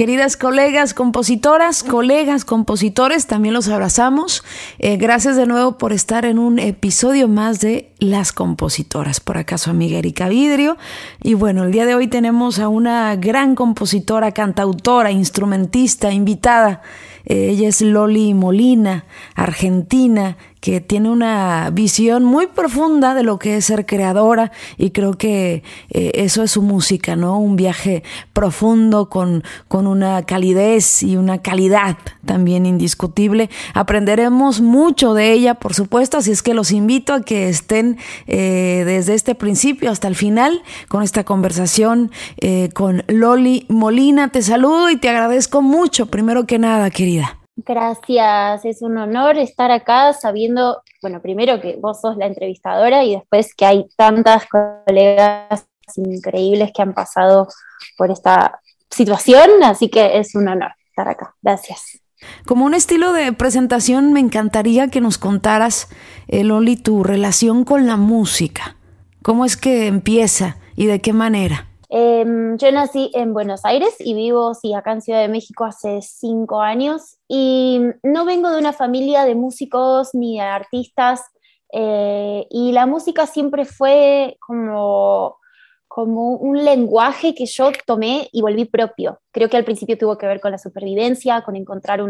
Queridas 0.00 0.38
colegas 0.38 0.94
compositoras, 0.94 1.82
colegas 1.82 2.46
compositores, 2.46 3.26
también 3.26 3.52
los 3.52 3.68
abrazamos. 3.68 4.42
Eh, 4.78 4.96
gracias 4.96 5.36
de 5.36 5.44
nuevo 5.44 5.76
por 5.76 5.92
estar 5.92 6.24
en 6.24 6.38
un 6.38 6.58
episodio 6.58 7.28
más 7.28 7.60
de 7.60 7.92
Las 7.98 8.32
Compositoras. 8.32 9.20
Por 9.20 9.36
acaso, 9.36 9.70
amiga 9.70 9.98
Erika 9.98 10.30
Vidrio. 10.30 10.78
Y 11.22 11.34
bueno, 11.34 11.64
el 11.64 11.72
día 11.72 11.84
de 11.84 11.94
hoy 11.94 12.06
tenemos 12.06 12.60
a 12.60 12.68
una 12.68 13.14
gran 13.16 13.54
compositora, 13.54 14.32
cantautora, 14.32 15.10
instrumentista, 15.10 16.10
invitada. 16.10 16.80
Eh, 17.26 17.50
ella 17.50 17.68
es 17.68 17.82
Loli 17.82 18.32
Molina, 18.32 19.04
argentina, 19.34 20.38
que 20.60 20.80
tiene 20.80 21.10
una 21.10 21.70
visión 21.70 22.24
muy 22.24 22.46
profunda 22.46 23.14
de 23.14 23.22
lo 23.22 23.38
que 23.38 23.56
es 23.56 23.64
ser 23.64 23.86
creadora 23.86 24.52
y 24.76 24.90
creo 24.90 25.14
que 25.14 25.62
eh, 25.90 26.12
eso 26.14 26.42
es 26.42 26.52
su 26.52 26.62
música, 26.62 27.16
¿no? 27.16 27.38
Un 27.38 27.56
viaje 27.56 28.02
profundo 28.32 29.08
con, 29.08 29.42
con 29.68 29.86
una 29.86 30.22
calidez 30.24 31.02
y 31.02 31.16
una 31.16 31.38
calidad 31.38 31.96
también 32.24 32.66
indiscutible. 32.66 33.50
Aprenderemos 33.74 34.60
mucho 34.60 35.14
de 35.14 35.32
ella, 35.32 35.54
por 35.54 35.74
supuesto, 35.74 36.18
así 36.18 36.30
es 36.30 36.42
que 36.42 36.54
los 36.54 36.72
invito 36.72 37.14
a 37.14 37.22
que 37.22 37.48
estén 37.48 37.98
eh, 38.26 38.82
desde 38.84 39.14
este 39.14 39.34
principio 39.34 39.90
hasta 39.90 40.08
el 40.08 40.14
final 40.14 40.62
con 40.88 41.02
esta 41.02 41.24
conversación 41.24 42.10
eh, 42.36 42.68
con 42.74 43.02
Loli 43.08 43.66
Molina. 43.68 44.28
Te 44.30 44.42
saludo 44.42 44.90
y 44.90 44.96
te 44.96 45.08
agradezco 45.08 45.62
mucho, 45.62 46.06
primero 46.06 46.46
que 46.46 46.58
nada, 46.58 46.90
querida. 46.90 47.39
Gracias, 47.66 48.64
es 48.64 48.80
un 48.80 48.96
honor 48.96 49.36
estar 49.36 49.70
acá 49.70 50.12
sabiendo, 50.12 50.82
bueno, 51.02 51.20
primero 51.20 51.60
que 51.60 51.76
vos 51.76 52.00
sos 52.00 52.16
la 52.16 52.26
entrevistadora 52.26 53.04
y 53.04 53.14
después 53.14 53.54
que 53.54 53.66
hay 53.66 53.86
tantas 53.96 54.44
colegas 54.46 55.66
increíbles 55.96 56.70
que 56.74 56.82
han 56.82 56.94
pasado 56.94 57.48
por 57.98 58.10
esta 58.10 58.60
situación, 58.88 59.62
así 59.62 59.88
que 59.88 60.18
es 60.18 60.34
un 60.34 60.48
honor 60.48 60.72
estar 60.88 61.08
acá. 61.08 61.34
Gracias. 61.42 62.00
Como 62.46 62.64
un 62.64 62.74
estilo 62.74 63.12
de 63.12 63.32
presentación, 63.32 64.12
me 64.12 64.20
encantaría 64.20 64.88
que 64.88 65.00
nos 65.00 65.18
contaras, 65.18 65.88
eh, 66.28 66.44
Loli, 66.44 66.76
tu 66.76 67.02
relación 67.02 67.64
con 67.64 67.86
la 67.86 67.96
música. 67.96 68.76
¿Cómo 69.22 69.44
es 69.44 69.56
que 69.56 69.86
empieza 69.86 70.56
y 70.76 70.86
de 70.86 71.00
qué 71.00 71.12
manera? 71.12 71.69
Em, 71.92 72.56
yo 72.56 72.70
nací 72.70 73.10
en 73.14 73.34
Buenos 73.34 73.64
Aires 73.64 73.96
y 73.98 74.14
vivo 74.14 74.54
sí, 74.54 74.72
acá 74.74 74.92
en 74.92 75.02
Ciudad 75.02 75.22
de 75.22 75.28
México 75.28 75.64
hace 75.64 76.00
cinco 76.02 76.60
años 76.60 77.18
y 77.26 77.80
no 78.04 78.24
vengo 78.24 78.48
de 78.48 78.58
una 78.58 78.72
familia 78.72 79.24
de 79.24 79.34
músicos 79.34 80.10
ni 80.14 80.36
de 80.38 80.42
artistas 80.42 81.20
eh, 81.72 82.46
y 82.48 82.70
la 82.70 82.86
música 82.86 83.26
siempre 83.26 83.64
fue 83.64 84.36
como, 84.38 85.38
como 85.88 86.36
un 86.36 86.64
lenguaje 86.64 87.34
que 87.34 87.46
yo 87.46 87.72
tomé 87.84 88.28
y 88.30 88.40
volví 88.40 88.66
propio. 88.66 89.20
Creo 89.32 89.48
que 89.48 89.56
al 89.56 89.64
principio 89.64 89.98
tuvo 89.98 90.16
que 90.16 90.28
ver 90.28 90.40
con 90.40 90.52
la 90.52 90.58
supervivencia, 90.58 91.42
con 91.42 91.56
encontrar 91.56 92.02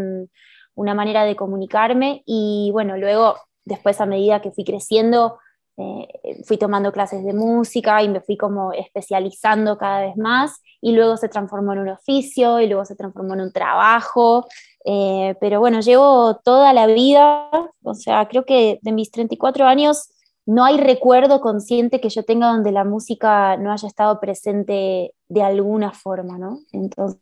una 0.75 0.93
manera 0.93 1.23
de 1.25 1.35
comunicarme 1.35 2.21
y 2.27 2.69
bueno, 2.71 2.97
luego 2.97 3.35
después 3.65 3.99
a 3.99 4.05
medida 4.05 4.41
que 4.41 4.51
fui 4.51 4.63
creciendo 4.63 5.39
eh, 5.77 6.43
fui 6.45 6.57
tomando 6.57 6.91
clases 6.91 7.23
de 7.23 7.33
música 7.33 8.03
y 8.03 8.09
me 8.09 8.21
fui 8.21 8.37
como 8.37 8.73
especializando 8.73 9.77
cada 9.77 10.01
vez 10.01 10.17
más 10.17 10.61
y 10.81 10.91
luego 10.91 11.17
se 11.17 11.29
transformó 11.29 11.73
en 11.73 11.79
un 11.79 11.89
oficio 11.89 12.59
y 12.59 12.67
luego 12.67 12.85
se 12.85 12.95
transformó 12.95 13.33
en 13.35 13.41
un 13.41 13.51
trabajo. 13.51 14.47
Eh, 14.83 15.35
pero 15.39 15.59
bueno, 15.59 15.79
llevo 15.81 16.37
toda 16.43 16.73
la 16.73 16.87
vida, 16.87 17.49
o 17.83 17.93
sea, 17.93 18.27
creo 18.27 18.45
que 18.45 18.79
de 18.81 18.91
mis 18.91 19.11
34 19.11 19.65
años 19.65 20.09
no 20.45 20.65
hay 20.65 20.77
recuerdo 20.77 21.39
consciente 21.39 22.01
que 22.01 22.09
yo 22.09 22.23
tenga 22.23 22.51
donde 22.51 22.71
la 22.71 22.83
música 22.83 23.57
no 23.57 23.71
haya 23.71 23.87
estado 23.87 24.19
presente 24.19 25.13
de 25.29 25.43
alguna 25.43 25.91
forma, 25.93 26.37
¿no? 26.37 26.59
Entonces 26.71 27.21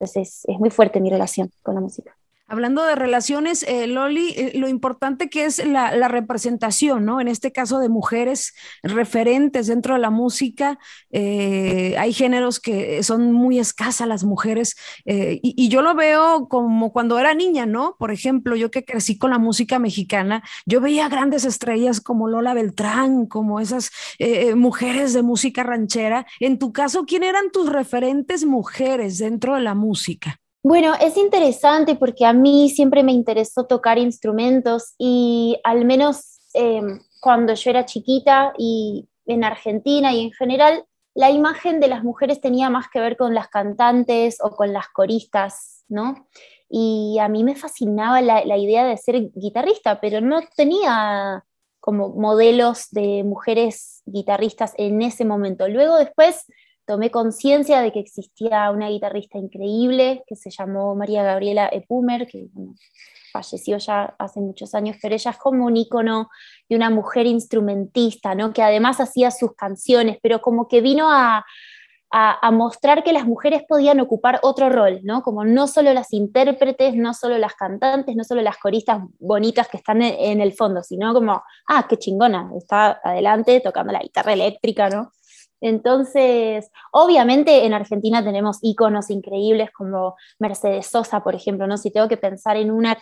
es, 0.00 0.44
es 0.46 0.58
muy 0.58 0.70
fuerte 0.70 1.00
mi 1.00 1.10
relación 1.10 1.50
con 1.62 1.74
la 1.74 1.80
música. 1.82 2.16
Hablando 2.46 2.84
de 2.84 2.94
relaciones, 2.94 3.62
eh, 3.62 3.86
Loli, 3.86 4.28
eh, 4.36 4.52
lo 4.56 4.68
importante 4.68 5.30
que 5.30 5.46
es 5.46 5.64
la, 5.66 6.08
representación, 6.08 7.06
¿no? 7.06 7.18
En 7.18 7.26
este 7.26 7.52
caso 7.52 7.78
de 7.78 7.88
mujeres 7.88 8.52
referentes 8.82 9.66
dentro 9.66 9.94
de 9.94 10.00
la 10.00 10.10
música, 10.10 10.78
eh, 11.10 11.96
hay 11.98 12.12
géneros 12.12 12.60
que 12.60 13.02
son 13.02 13.32
muy 13.32 13.58
escasas 13.58 14.06
las 14.06 14.24
mujeres 14.24 14.76
y, 15.06 15.40
y, 15.42 15.68
yo 15.68 15.80
lo 15.80 15.94
veo 15.94 16.46
como 16.48 16.92
cuando 16.92 17.18
era 17.18 17.32
niña, 17.34 17.64
¿no? 17.64 17.96
Por 17.98 18.10
ejemplo, 18.12 18.56
yo 18.56 18.70
que 18.70 18.84
crecí 18.84 19.16
con 19.16 19.30
la 19.30 19.38
música 19.38 19.78
mexicana, 19.78 20.42
yo 20.66 20.82
veía 20.82 21.08
grandes 21.08 21.46
estrellas 21.46 22.02
como 22.02 22.28
Lola 22.28 22.52
Beltrán, 22.52 23.26
como 23.26 23.60
esas 23.60 23.90
mujeres 24.54 25.14
de 25.14 25.22
música 25.22 25.62
ranchera. 25.62 26.26
En 26.40 26.58
tu 26.58 26.72
caso, 26.72 27.06
¿quién 27.06 27.22
eran 27.22 27.50
tus 27.50 27.70
referentes 27.70 28.44
mujeres 28.44 29.18
dentro 29.18 29.54
de 29.54 29.62
la 29.62 29.74
música? 29.74 30.43
Bueno, 30.64 30.94
es 30.98 31.18
interesante 31.18 31.94
porque 31.94 32.24
a 32.24 32.32
mí 32.32 32.70
siempre 32.70 33.02
me 33.02 33.12
interesó 33.12 33.66
tocar 33.66 33.98
instrumentos 33.98 34.94
y 34.96 35.60
al 35.62 35.84
menos 35.84 36.38
em, 36.54 37.00
cuando 37.20 37.52
yo 37.52 37.68
era 37.68 37.84
chiquita 37.84 38.54
y 38.56 39.06
en 39.26 39.44
Argentina 39.44 40.14
y 40.14 40.22
en 40.22 40.32
general, 40.32 40.86
la 41.14 41.30
imagen 41.30 41.80
de 41.80 41.88
las 41.88 42.02
mujeres 42.02 42.40
tenía 42.40 42.70
más 42.70 42.86
que 42.88 42.98
ver 42.98 43.18
con 43.18 43.34
las 43.34 43.48
cantantes 43.48 44.38
o 44.40 44.56
con 44.56 44.72
las 44.72 44.88
coristas, 44.88 45.84
¿no? 45.88 46.28
Y 46.70 47.18
a 47.20 47.28
mí 47.28 47.44
me 47.44 47.56
fascinaba 47.56 48.22
la, 48.22 48.42
la 48.46 48.56
idea 48.56 48.86
de 48.86 48.96
ser 48.96 49.16
guitarrista, 49.34 50.00
pero 50.00 50.22
no 50.22 50.40
tenía 50.56 51.44
como 51.78 52.08
modelos 52.08 52.88
de 52.90 53.22
mujeres 53.22 54.00
guitarristas 54.06 54.72
en 54.78 55.02
ese 55.02 55.26
momento. 55.26 55.68
Luego 55.68 55.98
después 55.98 56.46
tomé 56.86 57.10
conciencia 57.10 57.80
de 57.80 57.92
que 57.92 58.00
existía 58.00 58.70
una 58.70 58.88
guitarrista 58.88 59.38
increíble 59.38 60.22
que 60.26 60.36
se 60.36 60.50
llamó 60.50 60.94
María 60.94 61.22
Gabriela 61.22 61.68
Epumer, 61.72 62.26
que 62.26 62.48
falleció 63.32 63.78
ya 63.78 64.14
hace 64.18 64.40
muchos 64.40 64.74
años, 64.74 64.96
pero 65.02 65.14
ella 65.14 65.32
es 65.32 65.38
como 65.38 65.66
un 65.66 65.76
icono 65.76 66.28
de 66.68 66.76
una 66.76 66.90
mujer 66.90 67.26
instrumentista, 67.26 68.34
¿no? 68.34 68.52
que 68.52 68.62
además 68.62 69.00
hacía 69.00 69.30
sus 69.30 69.54
canciones, 69.56 70.18
pero 70.22 70.40
como 70.40 70.68
que 70.68 70.80
vino 70.80 71.10
a, 71.10 71.44
a, 72.10 72.50
mostrar 72.52 73.02
que 73.02 73.12
las 73.12 73.26
mujeres 73.26 73.64
podían 73.68 73.98
ocupar 73.98 74.38
otro 74.42 74.68
rol, 74.68 75.00
¿no? 75.02 75.22
como 75.22 75.44
no 75.44 75.66
solo 75.66 75.92
las 75.92 76.12
intérpretes, 76.12 76.94
no 76.94 77.12
solo 77.12 77.36
las 77.38 77.54
cantantes, 77.54 78.14
no 78.14 78.22
solo 78.22 78.40
las 78.40 78.58
coristas 78.58 79.02
bonitas 79.18 79.66
que 79.66 79.78
están 79.78 80.00
en, 80.00 80.14
en 80.16 80.40
el 80.40 80.52
fondo, 80.52 80.84
sino 80.84 81.12
como, 81.12 81.42
ah, 81.66 81.86
qué 81.88 81.96
chingona, 81.96 82.52
está 82.56 83.00
adelante 83.02 83.60
tocando 83.60 83.92
la 83.92 83.98
guitarra 83.98 84.32
eléctrica, 84.32 84.88
¿no? 84.88 85.10
Entonces, 85.66 86.70
obviamente 86.92 87.64
en 87.64 87.72
Argentina 87.72 88.22
tenemos 88.22 88.58
íconos 88.60 89.08
increíbles 89.08 89.70
como 89.70 90.14
Mercedes 90.38 90.88
Sosa, 90.88 91.24
por 91.24 91.34
ejemplo, 91.34 91.66
¿no? 91.66 91.78
Si 91.78 91.90
tengo 91.90 92.06
que 92.06 92.18
pensar 92.18 92.58
en 92.58 92.70
una 92.70 92.98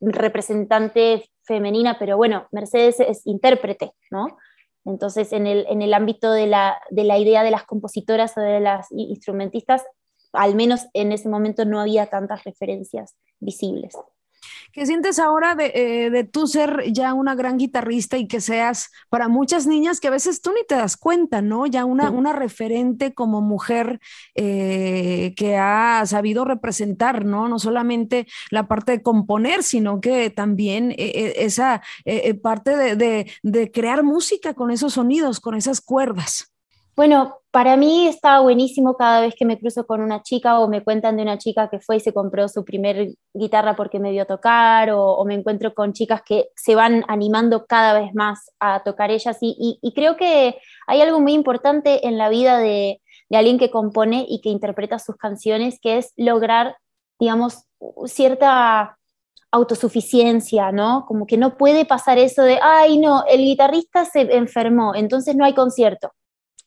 representante 0.00 1.30
femenina, 1.44 1.96
pero 1.96 2.16
bueno, 2.16 2.48
Mercedes 2.50 2.98
es 2.98 3.24
intérprete, 3.28 3.92
¿no? 4.10 4.38
Entonces, 4.84 5.32
en 5.32 5.46
el, 5.46 5.66
en 5.68 5.82
el 5.82 5.94
ámbito 5.94 6.32
de 6.32 6.48
la, 6.48 6.80
de 6.90 7.04
la 7.04 7.16
idea 7.16 7.44
de 7.44 7.52
las 7.52 7.62
compositoras 7.62 8.36
o 8.36 8.40
de 8.40 8.58
las 8.58 8.88
instrumentistas, 8.90 9.84
al 10.32 10.56
menos 10.56 10.88
en 10.94 11.12
ese 11.12 11.28
momento 11.28 11.64
no 11.64 11.80
había 11.80 12.06
tantas 12.06 12.42
referencias 12.42 13.14
visibles. 13.38 13.94
¿Qué 14.74 14.86
sientes 14.86 15.20
ahora 15.20 15.54
de, 15.54 15.70
eh, 15.72 16.10
de 16.10 16.24
tú 16.24 16.48
ser 16.48 16.82
ya 16.92 17.14
una 17.14 17.36
gran 17.36 17.58
guitarrista 17.58 18.18
y 18.18 18.26
que 18.26 18.40
seas 18.40 18.90
para 19.08 19.28
muchas 19.28 19.68
niñas 19.68 20.00
que 20.00 20.08
a 20.08 20.10
veces 20.10 20.40
tú 20.42 20.50
ni 20.52 20.64
te 20.66 20.74
das 20.74 20.96
cuenta, 20.96 21.42
¿no? 21.42 21.66
Ya 21.66 21.84
una, 21.84 22.10
una 22.10 22.32
referente 22.32 23.14
como 23.14 23.40
mujer 23.40 24.00
eh, 24.34 25.32
que 25.36 25.56
ha 25.56 26.04
sabido 26.06 26.44
representar, 26.44 27.24
¿no? 27.24 27.46
No 27.46 27.60
solamente 27.60 28.26
la 28.50 28.66
parte 28.66 28.90
de 28.90 29.02
componer, 29.02 29.62
sino 29.62 30.00
que 30.00 30.30
también 30.30 30.90
eh, 30.98 31.34
esa 31.36 31.80
parte 32.42 32.76
de, 32.96 33.30
de 33.42 33.70
crear 33.70 34.02
música 34.02 34.54
con 34.54 34.72
esos 34.72 34.94
sonidos, 34.94 35.38
con 35.38 35.54
esas 35.54 35.80
cuerdas. 35.80 36.53
Bueno, 36.96 37.40
para 37.50 37.76
mí 37.76 38.06
está 38.06 38.38
buenísimo 38.40 38.96
cada 38.96 39.20
vez 39.20 39.34
que 39.36 39.44
me 39.44 39.58
cruzo 39.58 39.84
con 39.84 40.00
una 40.00 40.22
chica 40.22 40.60
o 40.60 40.68
me 40.68 40.84
cuentan 40.84 41.16
de 41.16 41.22
una 41.22 41.38
chica 41.38 41.68
que 41.68 41.80
fue 41.80 41.96
y 41.96 42.00
se 42.00 42.12
compró 42.12 42.48
su 42.48 42.64
primer 42.64 43.08
guitarra 43.32 43.74
porque 43.74 43.98
me 43.98 44.12
vio 44.12 44.26
tocar 44.26 44.90
o, 44.92 45.24
me 45.24 45.34
encuentro 45.34 45.74
con 45.74 45.92
chicas 45.92 46.22
que 46.24 46.50
se 46.54 46.76
van 46.76 47.04
animando 47.08 47.66
cada 47.66 47.98
vez 47.98 48.14
más 48.14 48.50
a 48.60 48.84
tocar 48.84 49.10
ellas 49.10 49.38
y, 49.40 49.78
creo 49.94 50.16
que 50.16 50.56
hay 50.86 51.00
algo 51.00 51.20
muy 51.20 51.32
importante 51.32 52.06
en 52.06 52.16
la 52.16 52.28
vida 52.28 52.58
de, 52.58 53.00
de 53.28 53.36
alguien 53.36 53.58
que 53.58 53.70
compone 53.72 54.24
y 54.28 54.40
que 54.40 54.50
interpreta 54.50 55.00
sus 55.00 55.16
canciones 55.16 55.80
que 55.80 55.98
es 55.98 56.12
lograr, 56.16 56.76
digamos, 57.18 57.64
cierta 58.06 58.98
autosuficiencia, 59.50 60.70
¿no? 60.72 61.06
Como 61.06 61.26
que 61.26 61.38
no 61.38 61.56
puede 61.56 61.84
pasar 61.86 62.18
eso 62.18 62.42
de, 62.42 62.58
ay, 62.62 62.98
no, 62.98 63.24
el 63.28 63.40
guitarrista 63.40 64.04
se 64.04 64.20
enfermó, 64.36 64.94
entonces 64.94 65.34
no 65.36 65.44
hay 65.44 65.54
concierto 65.54 66.12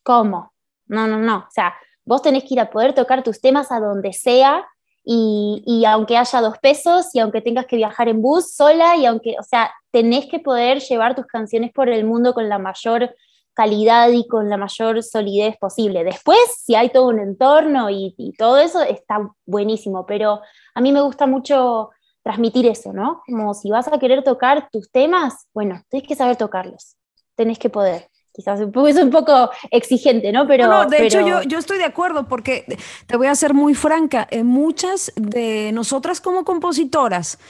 ¿Cómo? 0.08 0.54
No, 0.86 1.06
no, 1.06 1.18
no. 1.18 1.36
O 1.36 1.50
sea, 1.50 1.74
vos 2.06 2.22
tenés 2.22 2.44
que 2.44 2.54
ir 2.54 2.60
a 2.60 2.70
poder 2.70 2.94
tocar 2.94 3.22
tus 3.22 3.42
temas 3.42 3.70
a 3.70 3.78
donde 3.78 4.14
sea 4.14 4.66
y, 5.04 5.62
y, 5.66 5.84
aunque 5.84 6.16
haya 6.16 6.40
dos 6.40 6.56
pesos 6.62 7.14
y 7.14 7.18
aunque 7.18 7.42
tengas 7.42 7.66
que 7.66 7.76
viajar 7.76 8.08
en 8.08 8.22
bus 8.22 8.54
sola 8.54 8.96
y 8.96 9.04
aunque, 9.04 9.36
o 9.38 9.42
sea, 9.42 9.70
tenés 9.90 10.24
que 10.24 10.38
poder 10.38 10.80
llevar 10.80 11.14
tus 11.14 11.26
canciones 11.26 11.72
por 11.74 11.90
el 11.90 12.06
mundo 12.06 12.32
con 12.32 12.48
la 12.48 12.58
mayor 12.58 13.14
calidad 13.52 14.08
y 14.08 14.26
con 14.26 14.48
la 14.48 14.56
mayor 14.56 15.02
solidez 15.02 15.58
posible. 15.58 16.04
Después, 16.04 16.38
si 16.56 16.74
hay 16.74 16.88
todo 16.88 17.08
un 17.08 17.18
entorno 17.18 17.90
y, 17.90 18.14
y 18.16 18.32
todo 18.32 18.56
eso, 18.56 18.80
está 18.80 19.30
buenísimo, 19.44 20.06
pero 20.06 20.40
a 20.74 20.80
mí 20.80 20.90
me 20.90 21.02
gusta 21.02 21.26
mucho 21.26 21.90
transmitir 22.22 22.66
eso, 22.66 22.94
¿no? 22.94 23.20
Como 23.26 23.52
si 23.52 23.68
vas 23.68 23.88
a 23.88 23.98
querer 23.98 24.24
tocar 24.24 24.70
tus 24.72 24.90
temas, 24.90 25.48
bueno, 25.52 25.82
tenés 25.90 26.08
que 26.08 26.16
saber 26.16 26.36
tocarlos, 26.36 26.96
tenés 27.36 27.58
que 27.58 27.68
poder 27.68 28.08
quizás 28.38 28.60
es 28.60 28.96
un 28.96 29.10
poco 29.10 29.50
exigente, 29.72 30.30
¿no? 30.30 30.46
Pero, 30.46 30.68
no, 30.68 30.86
de 30.86 31.04
hecho 31.04 31.26
yo, 31.26 31.42
yo, 31.42 31.58
estoy 31.58 31.78
de 31.78 31.84
acuerdo 31.84 32.28
porque 32.28 32.64
te 33.08 33.16
voy 33.16 33.26
a 33.26 33.34
ser 33.34 33.52
muy 33.52 33.74
franca, 33.74 34.28
en 34.30 34.46
muchas 34.46 35.12
de 35.16 35.72
nosotras 35.72 36.20
como 36.20 36.44
compositoras, 36.44 37.40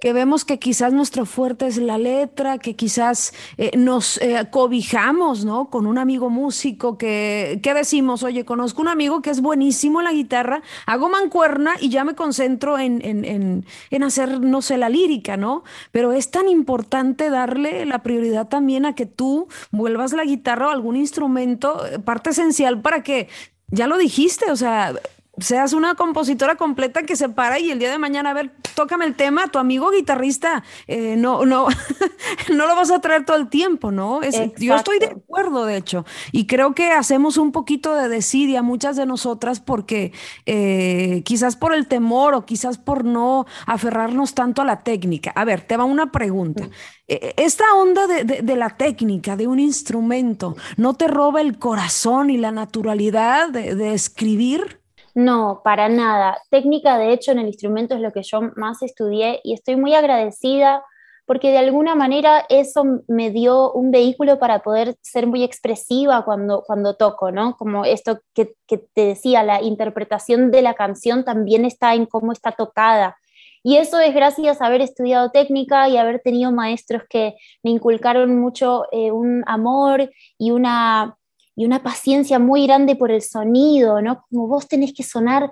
que 0.00 0.12
vemos 0.12 0.44
que 0.44 0.58
quizás 0.58 0.92
nuestro 0.92 1.26
fuerte 1.26 1.66
es 1.66 1.76
la 1.78 1.98
letra, 1.98 2.58
que 2.58 2.76
quizás 2.76 3.32
eh, 3.56 3.76
nos 3.76 4.18
eh, 4.18 4.46
cobijamos, 4.50 5.44
¿no? 5.44 5.70
Con 5.70 5.86
un 5.86 5.98
amigo 5.98 6.30
músico 6.30 6.96
que, 6.96 7.58
¿qué 7.62 7.74
decimos? 7.74 8.22
Oye, 8.22 8.44
conozco 8.44 8.80
un 8.80 8.88
amigo 8.88 9.22
que 9.22 9.30
es 9.30 9.40
buenísimo 9.40 10.00
en 10.00 10.04
la 10.04 10.12
guitarra, 10.12 10.62
hago 10.86 11.08
mancuerna 11.08 11.74
y 11.80 11.88
ya 11.88 12.04
me 12.04 12.14
concentro 12.14 12.78
en, 12.78 13.04
en, 13.04 13.24
en, 13.24 13.66
en 13.90 14.02
hacer, 14.02 14.40
no 14.40 14.62
sé, 14.62 14.76
la 14.76 14.88
lírica, 14.88 15.36
¿no? 15.36 15.64
Pero 15.90 16.12
es 16.12 16.30
tan 16.30 16.48
importante 16.48 17.28
darle 17.30 17.84
la 17.84 18.02
prioridad 18.02 18.48
también 18.48 18.86
a 18.86 18.94
que 18.94 19.06
tú 19.06 19.48
vuelvas 19.72 20.12
la 20.12 20.24
guitarra 20.24 20.68
o 20.68 20.70
algún 20.70 20.96
instrumento, 20.96 21.84
eh, 21.86 21.98
parte 21.98 22.30
esencial 22.30 22.80
para 22.80 23.02
que 23.02 23.28
ya 23.70 23.86
lo 23.86 23.98
dijiste, 23.98 24.50
o 24.50 24.56
sea, 24.56 24.94
seas 25.40 25.72
una 25.72 25.94
compositora 25.94 26.56
completa 26.56 27.02
que 27.02 27.16
se 27.16 27.28
para 27.28 27.58
y 27.58 27.70
el 27.70 27.78
día 27.78 27.90
de 27.90 27.98
mañana, 27.98 28.30
a 28.30 28.34
ver, 28.34 28.52
tócame 28.74 29.04
el 29.04 29.14
tema, 29.14 29.48
tu 29.48 29.58
amigo 29.58 29.90
guitarrista, 29.90 30.62
eh, 30.86 31.16
no, 31.16 31.44
no, 31.46 31.66
no 32.54 32.66
lo 32.66 32.74
vas 32.74 32.90
a 32.90 33.00
traer 33.00 33.24
todo 33.24 33.36
el 33.36 33.48
tiempo, 33.48 33.90
¿no? 33.90 34.20
yo 34.58 34.74
estoy 34.74 34.98
de 34.98 35.06
acuerdo, 35.06 35.64
de 35.64 35.76
hecho, 35.76 36.04
y 36.32 36.46
creo 36.46 36.74
que 36.74 36.90
hacemos 36.90 37.36
un 37.36 37.52
poquito 37.52 37.94
de 37.94 38.08
desidia 38.08 38.62
muchas 38.62 38.96
de 38.96 39.06
nosotras 39.06 39.60
porque 39.60 40.12
eh, 40.46 41.22
quizás 41.24 41.56
por 41.56 41.74
el 41.74 41.86
temor 41.86 42.34
o 42.34 42.44
quizás 42.44 42.78
por 42.78 43.04
no 43.04 43.46
aferrarnos 43.66 44.34
tanto 44.34 44.62
a 44.62 44.64
la 44.64 44.80
técnica. 44.80 45.32
A 45.34 45.44
ver, 45.44 45.62
te 45.62 45.76
va 45.76 45.84
una 45.84 46.12
pregunta. 46.12 46.64
Mm. 46.64 46.70
E, 47.08 47.34
esta 47.36 47.64
onda 47.74 48.06
de, 48.06 48.56
la 48.56 48.70
técnica, 48.70 49.36
de 49.36 49.46
un 49.46 49.58
instrumento, 49.58 50.56
¿no 50.76 50.94
te 50.94 51.08
roba 51.08 51.40
el 51.40 51.58
corazón 51.58 52.30
y 52.30 52.36
la 52.36 52.52
naturalidad 52.52 53.50
de 53.50 53.94
escribir? 53.94 54.77
No, 55.18 55.62
para 55.64 55.88
nada. 55.88 56.40
Técnica, 56.48 56.96
de 56.96 57.12
hecho, 57.12 57.32
en 57.32 57.40
el 57.40 57.48
instrumento 57.48 57.96
es 57.96 58.00
lo 58.00 58.12
que 58.12 58.22
yo 58.22 58.40
más 58.54 58.82
estudié 58.82 59.40
y 59.42 59.52
estoy 59.52 59.74
muy 59.74 59.92
agradecida 59.92 60.84
porque 61.26 61.50
de 61.50 61.58
alguna 61.58 61.96
manera 61.96 62.46
eso 62.48 62.84
me 63.08 63.32
dio 63.32 63.72
un 63.72 63.90
vehículo 63.90 64.38
para 64.38 64.60
poder 64.60 64.94
ser 65.02 65.26
muy 65.26 65.42
expresiva 65.42 66.24
cuando, 66.24 66.62
cuando 66.64 66.94
toco, 66.94 67.32
¿no? 67.32 67.56
Como 67.56 67.84
esto 67.84 68.20
que, 68.32 68.54
que 68.68 68.78
te 68.78 69.06
decía, 69.06 69.42
la 69.42 69.60
interpretación 69.60 70.52
de 70.52 70.62
la 70.62 70.74
canción 70.74 71.24
también 71.24 71.64
está 71.64 71.94
en 71.94 72.06
cómo 72.06 72.30
está 72.30 72.52
tocada. 72.52 73.16
Y 73.64 73.76
eso 73.76 73.98
es 73.98 74.14
gracias 74.14 74.62
a 74.62 74.66
haber 74.66 74.82
estudiado 74.82 75.32
técnica 75.32 75.88
y 75.88 75.96
haber 75.96 76.20
tenido 76.20 76.52
maestros 76.52 77.02
que 77.10 77.34
me 77.64 77.72
inculcaron 77.72 78.38
mucho 78.38 78.84
eh, 78.92 79.10
un 79.10 79.42
amor 79.48 80.12
y 80.38 80.52
una 80.52 81.17
y 81.58 81.64
una 81.64 81.82
paciencia 81.82 82.38
muy 82.38 82.68
grande 82.68 82.94
por 82.94 83.10
el 83.10 83.20
sonido, 83.20 84.00
¿no? 84.00 84.24
Como 84.30 84.46
vos 84.46 84.68
tenés 84.68 84.92
que 84.94 85.02
sonar 85.02 85.50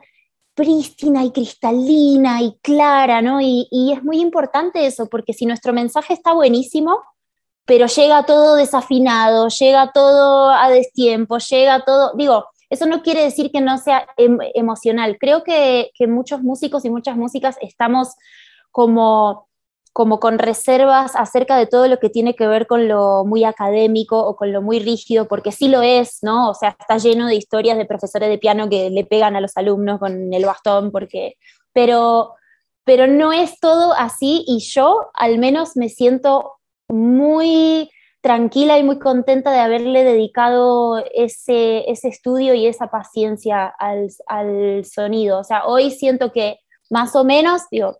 prístina 0.54 1.24
y 1.24 1.32
cristalina 1.32 2.40
y 2.42 2.56
clara, 2.62 3.20
¿no? 3.22 3.40
Y, 3.40 3.66
es 3.92 4.04
muy 4.04 4.20
importante 4.20 4.86
eso, 4.86 5.06
porque 5.08 5.32
si 5.32 5.46
nuestro 5.46 5.72
mensaje 5.72 6.14
está 6.14 6.32
buenísimo, 6.32 7.00
pero 7.64 7.88
llega 7.88 8.24
todo 8.24 8.54
desafinado, 8.54 9.48
llega 9.48 9.90
todo 9.90 10.50
a 10.50 10.70
destiempo, 10.70 11.38
llega 11.38 11.84
todo, 11.84 12.12
digo, 12.16 12.46
eso 12.70 12.86
no 12.86 13.02
quiere 13.02 13.24
decir 13.24 13.50
que 13.50 13.60
no 13.60 13.76
sea 13.76 14.06
em, 14.16 14.38
emocional. 14.54 15.16
Creo 15.18 15.42
que, 15.42 15.90
que 15.98 16.06
muchos 16.06 16.40
músicos 16.40 16.84
y 16.84 16.90
muchas 16.90 17.16
músicas 17.16 17.56
estamos 17.60 18.14
como 18.70 19.45
como 19.96 20.20
con 20.20 20.38
reservas 20.38 21.16
acerca 21.16 21.56
de 21.56 21.66
todo 21.66 21.88
lo 21.88 21.98
que 21.98 22.10
tiene 22.10 22.36
que 22.36 22.46
ver 22.46 22.66
con 22.66 22.86
lo 22.86 23.24
muy 23.24 23.44
académico 23.44 24.18
o 24.18 24.36
con 24.36 24.52
lo 24.52 24.60
muy 24.60 24.78
rígido, 24.78 25.26
porque 25.26 25.52
sí 25.52 25.68
lo 25.68 25.80
es, 25.80 26.18
¿no? 26.20 26.50
O 26.50 26.54
sea, 26.54 26.76
está 26.78 26.98
lleno 26.98 27.26
de 27.26 27.36
historias 27.36 27.78
de 27.78 27.86
profesores 27.86 28.28
de 28.28 28.36
piano 28.36 28.68
que 28.68 28.90
le 28.90 29.06
pegan 29.06 29.36
a 29.36 29.40
los 29.40 29.56
alumnos 29.56 29.98
con 29.98 30.34
el 30.34 30.44
bastón, 30.44 30.92
porque, 30.92 31.36
pero, 31.72 32.34
pero 32.84 33.06
no 33.06 33.32
es 33.32 33.58
todo 33.58 33.94
así 33.94 34.44
y 34.46 34.58
yo 34.58 35.06
al 35.14 35.38
menos 35.38 35.78
me 35.78 35.88
siento 35.88 36.58
muy 36.88 37.90
tranquila 38.20 38.78
y 38.78 38.82
muy 38.82 38.98
contenta 38.98 39.50
de 39.50 39.60
haberle 39.60 40.04
dedicado 40.04 41.02
ese, 41.14 41.90
ese 41.90 42.08
estudio 42.08 42.52
y 42.52 42.66
esa 42.66 42.88
paciencia 42.88 43.64
al, 43.66 44.08
al 44.26 44.84
sonido. 44.84 45.38
O 45.38 45.44
sea, 45.44 45.64
hoy 45.64 45.90
siento 45.90 46.32
que 46.32 46.58
más 46.90 47.16
o 47.16 47.24
menos, 47.24 47.62
digo, 47.70 47.96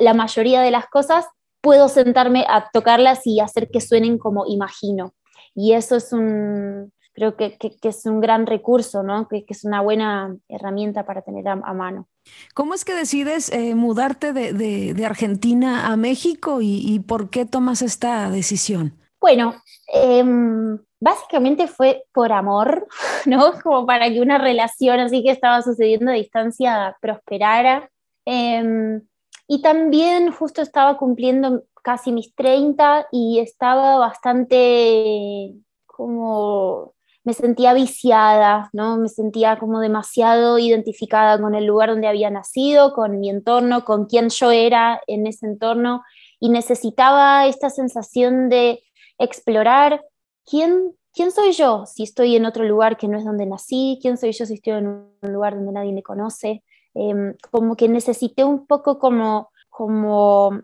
la 0.00 0.14
mayoría 0.14 0.62
de 0.62 0.70
las 0.70 0.86
cosas 0.86 1.26
puedo 1.60 1.88
sentarme 1.88 2.44
a 2.48 2.68
tocarlas 2.72 3.26
y 3.26 3.40
hacer 3.40 3.70
que 3.70 3.80
suenen 3.80 4.18
como 4.18 4.46
imagino. 4.46 5.14
Y 5.54 5.72
eso 5.72 5.96
es 5.96 6.12
un, 6.12 6.92
creo 7.14 7.36
que, 7.36 7.56
es 7.82 8.06
un 8.06 8.20
gran 8.20 8.46
recurso, 8.46 9.02
¿no? 9.02 9.28
que, 9.28 9.44
es 9.48 9.64
una 9.64 9.80
buena 9.80 10.36
herramienta 10.48 11.06
para 11.06 11.22
tener 11.22 11.48
a, 11.48 11.56
mano. 11.56 12.08
¿Cómo 12.54 12.74
es 12.74 12.84
que 12.84 12.94
decides 12.94 13.50
eh, 13.50 13.74
mudarte 13.74 14.32
de, 14.32 15.06
Argentina 15.06 15.86
a 15.86 15.96
México 15.96 16.58
y, 16.60 17.00
por 17.06 17.30
qué 17.30 17.46
tomas 17.46 17.82
esta 17.82 18.30
decisión? 18.30 18.98
Bueno, 19.20 19.54
em, 19.86 20.78
básicamente 21.00 21.66
fue 21.66 22.04
por 22.12 22.32
amor, 22.32 22.86
¿no? 23.26 23.54
Como 23.62 23.86
para 23.86 24.10
que 24.10 24.20
una 24.20 24.38
relación 24.38 25.00
así 25.00 25.22
que 25.22 25.30
estaba 25.30 25.62
sucediendo 25.62 26.10
a 26.10 26.14
distancia 26.14 26.96
prosperara. 27.00 27.88
Em, 28.26 29.00
y 29.46 29.62
también 29.62 30.32
justo 30.32 30.62
estaba 30.62 30.96
cumpliendo 30.96 31.64
casi 31.82 32.12
mis 32.12 32.34
30 32.34 33.08
y 33.12 33.40
estaba 33.40 33.98
bastante 33.98 35.54
como 35.86 36.94
me 37.24 37.32
sentía 37.32 37.72
viciada, 37.72 38.68
¿no? 38.72 38.98
Me 38.98 39.08
sentía 39.08 39.58
como 39.58 39.80
demasiado 39.80 40.58
identificada 40.58 41.40
con 41.40 41.54
el 41.54 41.64
lugar 41.64 41.88
donde 41.88 42.06
había 42.06 42.30
nacido, 42.30 42.92
con 42.92 43.18
mi 43.18 43.30
entorno, 43.30 43.84
con 43.84 44.04
quién 44.04 44.28
yo 44.28 44.50
era 44.50 45.00
en 45.06 45.26
ese 45.26 45.46
entorno 45.46 46.02
y 46.38 46.50
necesitaba 46.50 47.46
esta 47.46 47.70
sensación 47.70 48.50
de 48.50 48.82
explorar 49.18 50.04
quién, 50.44 50.94
quién 51.14 51.30
soy 51.30 51.52
yo 51.52 51.86
si 51.86 52.02
estoy 52.02 52.36
en 52.36 52.44
otro 52.44 52.64
lugar 52.64 52.98
que 52.98 53.08
no 53.08 53.16
es 53.16 53.24
donde 53.24 53.46
nací, 53.46 53.98
quién 54.02 54.18
soy 54.18 54.32
yo 54.32 54.44
si 54.44 54.54
estoy 54.54 54.74
en 54.74 54.88
un 54.88 55.32
lugar 55.32 55.54
donde 55.54 55.72
nadie 55.72 55.94
me 55.94 56.02
conoce. 56.02 56.62
Em, 56.94 57.34
como 57.50 57.76
que 57.76 57.88
necesité 57.88 58.44
un 58.44 58.66
poco 58.66 58.98
como, 58.98 59.50
como 59.68 60.60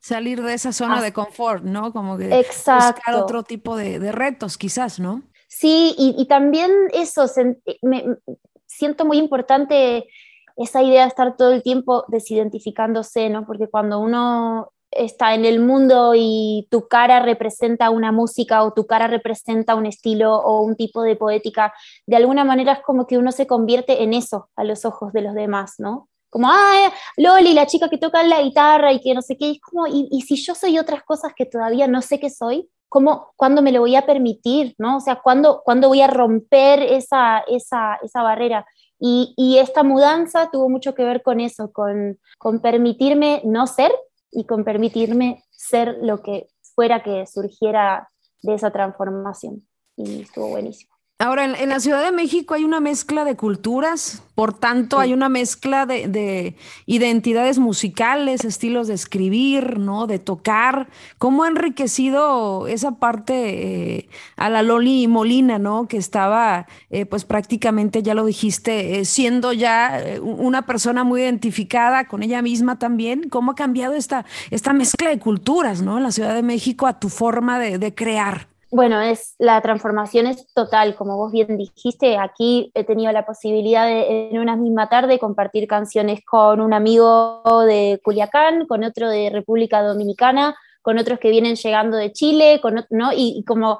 salir 0.00 0.42
de 0.42 0.54
esa 0.54 0.72
zona 0.72 1.02
de 1.02 1.12
confort, 1.12 1.62
¿no? 1.62 1.92
Como 1.92 2.16
que 2.16 2.28
buscar 2.28 3.14
otro 3.14 3.42
tipo 3.42 3.76
de, 3.76 3.98
de 3.98 4.12
retos, 4.12 4.56
quizás, 4.56 4.98
¿no? 4.98 5.22
Sí, 5.48 5.94
y, 5.98 6.14
y 6.18 6.26
también 6.26 6.70
eso, 6.92 7.26
me, 7.82 8.04
siento 8.66 9.04
muy 9.04 9.18
importante 9.18 10.06
esa 10.56 10.82
idea 10.82 11.02
de 11.02 11.08
estar 11.08 11.36
todo 11.36 11.52
el 11.52 11.62
tiempo 11.62 12.04
desidentificándose, 12.08 13.28
¿no? 13.28 13.46
Porque 13.46 13.68
cuando 13.68 13.98
uno 13.98 14.72
está 14.96 15.34
en 15.34 15.44
el 15.44 15.60
mundo 15.60 16.12
y 16.14 16.68
tu 16.70 16.88
cara 16.88 17.20
representa 17.20 17.90
una 17.90 18.12
música 18.12 18.62
o 18.62 18.72
tu 18.72 18.86
cara 18.86 19.06
representa 19.06 19.74
un 19.74 19.86
estilo 19.86 20.34
o 20.34 20.62
un 20.62 20.76
tipo 20.76 21.02
de 21.02 21.16
poética, 21.16 21.72
de 22.06 22.16
alguna 22.16 22.44
manera 22.44 22.72
es 22.74 22.80
como 22.80 23.06
que 23.06 23.18
uno 23.18 23.32
se 23.32 23.46
convierte 23.46 24.02
en 24.02 24.14
eso 24.14 24.48
a 24.56 24.64
los 24.64 24.84
ojos 24.84 25.12
de 25.12 25.22
los 25.22 25.34
demás, 25.34 25.74
¿no? 25.78 26.08
Como, 26.30 26.48
ah, 26.50 26.92
Loli, 27.16 27.54
la 27.54 27.66
chica 27.66 27.88
que 27.88 27.96
toca 27.98 28.20
la 28.24 28.42
guitarra 28.42 28.92
y 28.92 29.00
que 29.00 29.14
no 29.14 29.22
sé 29.22 29.36
qué, 29.36 29.52
es 29.52 29.60
como, 29.60 29.86
y, 29.86 30.20
si 30.22 30.34
yo 30.34 30.56
soy 30.56 30.80
otras 30.80 31.04
cosas 31.04 31.32
que 31.36 31.46
todavía 31.46 31.86
no 31.86 32.02
sé 32.02 32.18
qué 32.18 32.28
soy, 32.28 32.68
¿cómo, 32.88 33.32
¿cuándo 33.36 33.62
me 33.62 33.70
lo 33.70 33.80
voy 33.80 33.94
a 33.94 34.04
permitir? 34.04 34.74
¿no? 34.78 34.96
O 34.96 35.00
sea, 35.00 35.20
¿cuándo, 35.22 35.62
¿cuándo 35.64 35.86
voy 35.86 36.00
a 36.00 36.08
romper 36.08 36.82
esa, 36.82 37.44
esa, 37.46 38.00
esa 38.02 38.22
barrera? 38.22 38.66
Y, 38.98 39.32
y, 39.36 39.58
esta 39.58 39.84
mudanza 39.84 40.50
tuvo 40.50 40.68
mucho 40.68 40.92
que 40.94 41.04
ver 41.04 41.22
con 41.22 41.38
eso, 41.38 41.70
con, 41.72 42.18
con 42.38 42.58
permitirme 42.60 43.40
no 43.44 43.68
ser 43.68 43.92
y 44.34 44.44
con 44.44 44.64
permitirme 44.64 45.44
ser 45.50 45.96
lo 46.02 46.22
que 46.22 46.48
fuera 46.74 47.02
que 47.02 47.26
surgiera 47.26 48.10
de 48.42 48.54
esa 48.54 48.70
transformación. 48.70 49.66
Y 49.96 50.22
estuvo 50.22 50.48
buenísimo. 50.48 50.93
Ahora, 51.20 51.44
en, 51.44 51.68
la 51.68 51.78
Ciudad 51.78 52.02
de 52.04 52.10
México 52.10 52.54
hay 52.54 52.64
una 52.64 52.80
mezcla 52.80 53.24
de 53.24 53.36
culturas, 53.36 54.24
por 54.34 54.52
tanto, 54.52 54.98
hay 54.98 55.12
una 55.12 55.28
mezcla 55.28 55.86
de, 55.86 56.56
identidades 56.86 57.60
musicales, 57.60 58.44
estilos 58.44 58.88
de 58.88 58.94
escribir, 58.94 59.78
¿no? 59.78 60.08
De 60.08 60.18
tocar. 60.18 60.88
¿Cómo 61.18 61.44
ha 61.44 61.48
enriquecido 61.48 62.66
esa 62.66 62.96
parte 62.96 63.98
eh, 63.98 64.08
a 64.36 64.50
la 64.50 64.64
Loli 64.64 65.06
Molina, 65.06 65.60
¿no? 65.60 65.86
Que 65.86 65.98
estaba, 65.98 66.66
eh, 66.90 67.06
pues 67.06 67.24
prácticamente, 67.24 68.02
ya 68.02 68.14
lo 68.14 68.24
dijiste, 68.24 68.98
eh, 68.98 69.04
siendo 69.04 69.52
ya 69.52 70.02
una 70.20 70.62
persona 70.62 71.04
muy 71.04 71.20
identificada 71.20 72.08
con 72.08 72.24
ella 72.24 72.42
misma 72.42 72.80
también. 72.80 73.28
¿Cómo 73.28 73.52
ha 73.52 73.54
cambiado 73.54 73.94
esta, 73.94 74.24
esta 74.50 74.72
mezcla 74.72 75.10
de 75.10 75.20
culturas, 75.20 75.80
¿no? 75.80 75.96
En 75.96 76.02
la 76.02 76.10
Ciudad 76.10 76.34
de 76.34 76.42
México 76.42 76.88
a 76.88 76.98
tu 76.98 77.08
forma 77.08 77.60
de 77.60 77.94
crear 77.94 78.53
bueno, 78.74 79.00
es, 79.00 79.36
la 79.38 79.60
transformación 79.60 80.26
es 80.26 80.52
total, 80.52 80.96
como 80.96 81.16
vos 81.16 81.30
bien 81.30 81.56
dijiste, 81.56 82.18
aquí 82.18 82.72
he 82.74 82.82
tenido 82.82 83.12
la 83.12 83.24
posibilidad 83.24 83.86
de 83.86 84.30
en 84.30 84.38
una 84.40 84.56
misma 84.56 84.88
tarde 84.88 85.20
compartir 85.20 85.68
canciones 85.68 86.24
con 86.24 86.60
un 86.60 86.74
amigo 86.74 87.40
de 87.64 88.00
Culiacán, 88.02 88.66
con 88.66 88.82
otro 88.82 89.08
de 89.08 89.30
República 89.30 89.80
Dominicana, 89.80 90.56
con 90.82 90.98
otros 90.98 91.20
que 91.20 91.30
vienen 91.30 91.54
llegando 91.54 91.96
de 91.96 92.12
Chile, 92.12 92.58
con, 92.60 92.84
¿no? 92.90 93.10
y 93.14 93.44
como 93.46 93.78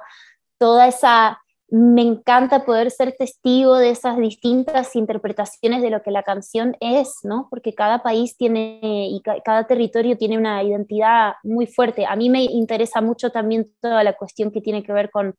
toda 0.58 0.86
esa 0.86 1.40
me 1.76 2.02
encanta 2.02 2.64
poder 2.64 2.92
ser 2.92 3.16
testigo 3.18 3.78
de 3.78 3.90
esas 3.90 4.16
distintas 4.16 4.94
interpretaciones 4.94 5.82
de 5.82 5.90
lo 5.90 6.02
que 6.02 6.12
la 6.12 6.22
canción 6.22 6.76
es, 6.78 7.16
¿no? 7.24 7.48
Porque 7.50 7.74
cada 7.74 8.00
país 8.00 8.36
tiene 8.36 8.78
y 8.80 9.20
cada 9.44 9.66
territorio 9.66 10.16
tiene 10.16 10.38
una 10.38 10.62
identidad 10.62 11.32
muy 11.42 11.66
fuerte. 11.66 12.06
A 12.06 12.14
mí 12.14 12.30
me 12.30 12.44
interesa 12.44 13.00
mucho 13.00 13.30
también 13.30 13.72
toda 13.80 14.04
la 14.04 14.12
cuestión 14.12 14.52
que 14.52 14.60
tiene 14.60 14.84
que 14.84 14.92
ver 14.92 15.10
con 15.10 15.34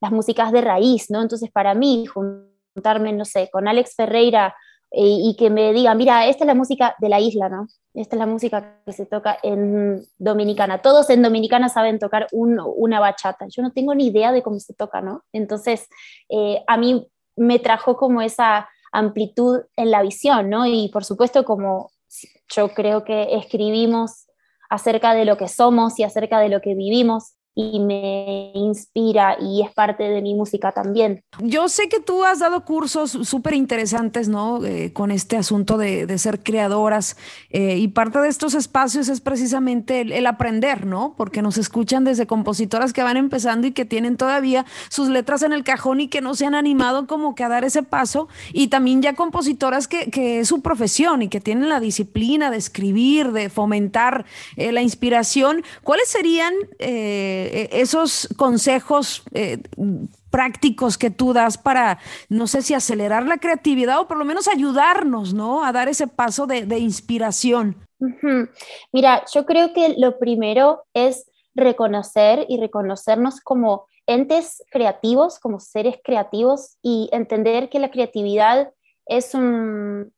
las 0.00 0.10
músicas 0.10 0.50
de 0.50 0.62
raíz, 0.62 1.10
¿no? 1.10 1.22
Entonces, 1.22 1.48
para 1.52 1.74
mí, 1.74 2.06
juntarme, 2.06 3.12
no 3.12 3.24
sé, 3.24 3.48
con 3.48 3.68
Alex 3.68 3.94
Ferreira 3.94 4.56
eh, 4.90 5.02
y 5.02 5.36
que 5.36 5.50
me 5.50 5.72
diga, 5.72 5.94
mira, 5.94 6.26
esta 6.26 6.44
es 6.44 6.46
la 6.46 6.54
música 6.54 6.96
de 6.98 7.08
la 7.08 7.20
isla, 7.20 7.48
¿no? 7.48 7.68
Esta 7.94 8.16
es 8.16 8.20
la 8.20 8.26
música 8.26 8.80
que 8.86 8.92
se 8.92 9.06
toca 9.06 9.38
en 9.42 10.02
Dominicana. 10.18 10.80
Todos 10.80 11.10
en 11.10 11.22
Dominicana 11.22 11.68
saben 11.68 11.98
tocar 11.98 12.26
una 12.32 13.00
bachata. 13.00 13.46
Yo 13.48 13.62
no 13.62 13.72
tengo 13.72 13.94
ni 13.94 14.06
idea 14.06 14.32
de 14.32 14.42
cómo 14.42 14.60
se 14.60 14.72
toca, 14.72 15.00
¿no? 15.00 15.24
Entonces, 15.32 15.88
eh, 16.28 16.62
a 16.66 16.76
mí 16.76 17.06
me 17.36 17.58
trajo 17.58 17.96
como 17.96 18.22
esa 18.22 18.68
amplitud 18.92 19.62
en 19.76 19.90
la 19.90 20.02
visión, 20.02 20.48
¿no? 20.48 20.66
Y 20.66 20.88
por 20.88 21.04
supuesto, 21.04 21.44
como 21.44 21.90
yo 22.48 22.68
creo 22.70 23.04
que 23.04 23.36
escribimos 23.36 24.26
acerca 24.70 25.14
de 25.14 25.24
lo 25.24 25.36
que 25.36 25.48
somos 25.48 25.98
y 25.98 26.04
acerca 26.04 26.40
de 26.40 26.48
lo 26.48 26.60
que 26.60 26.74
vivimos, 26.74 27.34
y 27.58 27.80
me 27.80 28.52
inspira 28.54 29.36
y 29.40 29.62
es 29.62 29.74
parte 29.74 30.04
de 30.04 30.22
mi 30.22 30.32
música 30.32 30.70
también. 30.70 31.24
Yo 31.40 31.68
sé 31.68 31.88
que 31.88 31.98
tú 31.98 32.22
has 32.22 32.38
dado 32.38 32.64
cursos 32.64 33.10
súper 33.10 33.54
interesantes, 33.54 34.28
¿no? 34.28 34.64
Eh, 34.64 34.92
con 34.92 35.10
este 35.10 35.36
asunto 35.36 35.76
de, 35.76 36.06
de 36.06 36.18
ser 36.18 36.44
creadoras 36.44 37.16
eh, 37.50 37.76
y 37.78 37.88
parte 37.88 38.20
de 38.20 38.28
estos 38.28 38.54
espacios 38.54 39.08
es 39.08 39.20
precisamente 39.20 40.02
el, 40.02 40.26
aprender, 40.28 40.86
¿no? 40.86 41.14
Porque 41.16 41.42
nos 41.42 41.58
escuchan 41.58 42.04
desde 42.04 42.28
compositoras 42.28 42.92
que 42.92 43.02
van 43.02 43.16
empezando 43.16 43.66
y 43.66 43.72
que 43.72 43.84
tienen 43.84 44.16
todavía 44.16 44.64
sus 44.88 45.08
letras 45.08 45.42
en 45.42 45.52
el 45.52 45.64
cajón 45.64 46.00
y 46.00 46.06
que 46.06 46.20
no 46.20 46.36
se 46.36 46.46
han 46.46 46.54
animado 46.54 47.08
como 47.08 47.34
que 47.34 47.42
a 47.42 47.48
dar 47.48 47.64
ese 47.64 47.82
paso 47.82 48.28
y 48.52 48.68
también 48.68 49.02
ya 49.02 49.14
compositoras 49.16 49.88
que, 49.88 50.10
que 50.10 50.38
es 50.40 50.48
su 50.48 50.62
profesión 50.62 51.22
y 51.22 51.28
que 51.28 51.40
tienen 51.40 51.68
la 51.68 51.80
disciplina 51.80 52.52
de 52.52 52.58
escribir, 52.58 53.32
de 53.32 53.50
fomentar 53.50 54.26
eh, 54.56 54.70
la 54.70 54.82
inspiración. 54.82 55.64
¿Cuáles 55.82 56.08
serían... 56.08 56.54
Eh, 57.48 57.68
esos 57.72 58.28
consejos 58.36 59.22
eh, 59.32 59.62
prácticos 60.30 60.98
que 60.98 61.10
tú 61.10 61.32
das 61.32 61.58
para, 61.58 61.98
no 62.28 62.46
sé 62.46 62.62
si 62.62 62.74
acelerar 62.74 63.26
la 63.26 63.38
creatividad 63.38 64.00
o 64.00 64.08
por 64.08 64.18
lo 64.18 64.24
menos 64.24 64.48
ayudarnos, 64.48 65.34
¿no? 65.34 65.64
A 65.64 65.72
dar 65.72 65.88
ese 65.88 66.06
paso 66.06 66.46
de, 66.46 66.78
inspiración. 66.78 67.76
Mira, 68.92 69.24
yo 69.32 69.44
creo 69.46 69.72
que 69.72 69.94
lo 69.98 70.18
primero 70.18 70.84
es 70.94 71.30
reconocer 71.54 72.46
y 72.48 72.58
reconocernos 72.58 73.40
como 73.40 73.86
entes 74.06 74.62
creativos, 74.70 75.38
como 75.38 75.60
seres 75.60 75.96
creativos 76.02 76.76
y 76.82 77.08
entender 77.12 77.68
que 77.68 77.78
la 77.78 77.90
creatividad 77.90 78.72
es 79.06 79.34
un, 79.34 80.12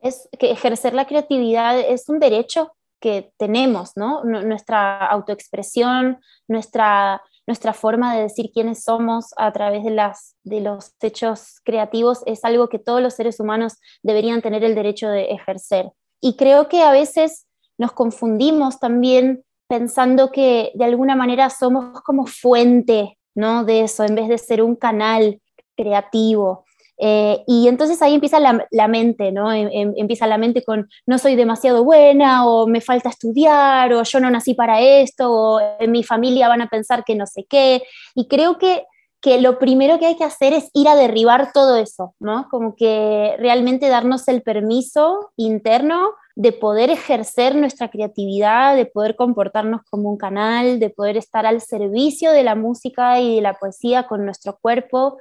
es 0.00 0.28
que 0.38 0.50
ejercer 0.50 0.94
la 0.94 1.06
creatividad 1.06 1.78
es 1.80 2.08
un 2.08 2.20
derecho 2.20 2.72
que 3.00 3.32
tenemos, 3.36 3.92
¿no? 3.96 4.24
nuestra 4.24 5.06
autoexpresión, 5.06 6.18
nuestra, 6.48 7.22
nuestra 7.46 7.74
forma 7.74 8.14
de 8.14 8.22
decir 8.22 8.50
quiénes 8.52 8.84
somos 8.84 9.34
a 9.36 9.52
través 9.52 9.84
de, 9.84 9.90
las, 9.90 10.36
de 10.42 10.60
los 10.60 10.94
hechos 11.00 11.60
creativos 11.64 12.22
es 12.26 12.44
algo 12.44 12.68
que 12.68 12.78
todos 12.78 13.02
los 13.02 13.14
seres 13.14 13.40
humanos 13.40 13.74
deberían 14.02 14.42
tener 14.42 14.64
el 14.64 14.74
derecho 14.74 15.08
de 15.08 15.26
ejercer. 15.26 15.92
Y 16.20 16.36
creo 16.36 16.68
que 16.68 16.82
a 16.82 16.92
veces 16.92 17.46
nos 17.76 17.92
confundimos 17.92 18.78
también 18.78 19.44
pensando 19.68 20.30
que 20.30 20.72
de 20.74 20.84
alguna 20.84 21.16
manera 21.16 21.50
somos 21.50 22.00
como 22.02 22.26
fuente 22.26 23.18
¿no? 23.34 23.64
de 23.64 23.82
eso, 23.82 24.04
en 24.04 24.14
vez 24.14 24.28
de 24.28 24.38
ser 24.38 24.62
un 24.62 24.76
canal 24.76 25.40
creativo. 25.76 26.64
Eh, 26.98 27.42
y 27.46 27.66
entonces 27.68 28.00
ahí 28.02 28.14
empieza 28.14 28.38
la, 28.38 28.88
mente, 28.88 29.32
¿no? 29.32 29.52
Em, 29.52 29.68
em, 29.72 29.94
empieza 29.96 30.26
la 30.26 30.38
mente 30.38 30.62
con 30.62 30.88
no 31.06 31.18
soy 31.18 31.34
demasiado 31.34 31.82
buena 31.82 32.46
o 32.46 32.66
me 32.66 32.80
falta 32.80 33.08
estudiar 33.08 33.92
o 33.92 34.02
yo 34.04 34.20
no 34.20 34.30
nací 34.30 34.54
para 34.54 34.80
esto 34.80 35.32
o 35.32 35.60
en 35.80 35.90
mi 35.90 36.04
familia 36.04 36.48
van 36.48 36.62
a 36.62 36.68
pensar 36.68 37.04
que 37.04 37.14
no 37.16 37.26
sé 37.26 37.46
qué. 37.48 37.82
Y 38.14 38.28
creo 38.28 38.58
que, 38.58 38.84
que 39.20 39.40
lo 39.40 39.58
primero 39.58 39.98
que 39.98 40.06
hay 40.06 40.16
que 40.16 40.24
hacer 40.24 40.52
es 40.52 40.70
ir 40.72 40.86
a 40.88 40.96
derribar 40.96 41.52
todo 41.52 41.76
eso, 41.76 42.14
¿no? 42.20 42.46
Como 42.50 42.76
que 42.76 43.34
realmente 43.38 43.88
darnos 43.88 44.28
el 44.28 44.42
permiso 44.42 45.32
interno 45.36 46.10
de 46.36 46.52
poder 46.52 46.90
ejercer 46.90 47.54
nuestra 47.54 47.88
creatividad, 47.88 48.76
de 48.76 48.86
poder 48.86 49.14
comportarnos 49.16 49.82
como 49.88 50.10
un 50.10 50.16
canal, 50.16 50.80
de 50.80 50.90
poder 50.90 51.16
estar 51.16 51.46
al 51.46 51.60
servicio 51.60 52.32
de 52.32 52.42
la 52.42 52.54
música 52.54 53.20
y 53.20 53.36
de 53.36 53.40
la 53.40 53.54
poesía 53.54 54.06
con 54.06 54.24
nuestro 54.24 54.58
cuerpo 54.60 55.18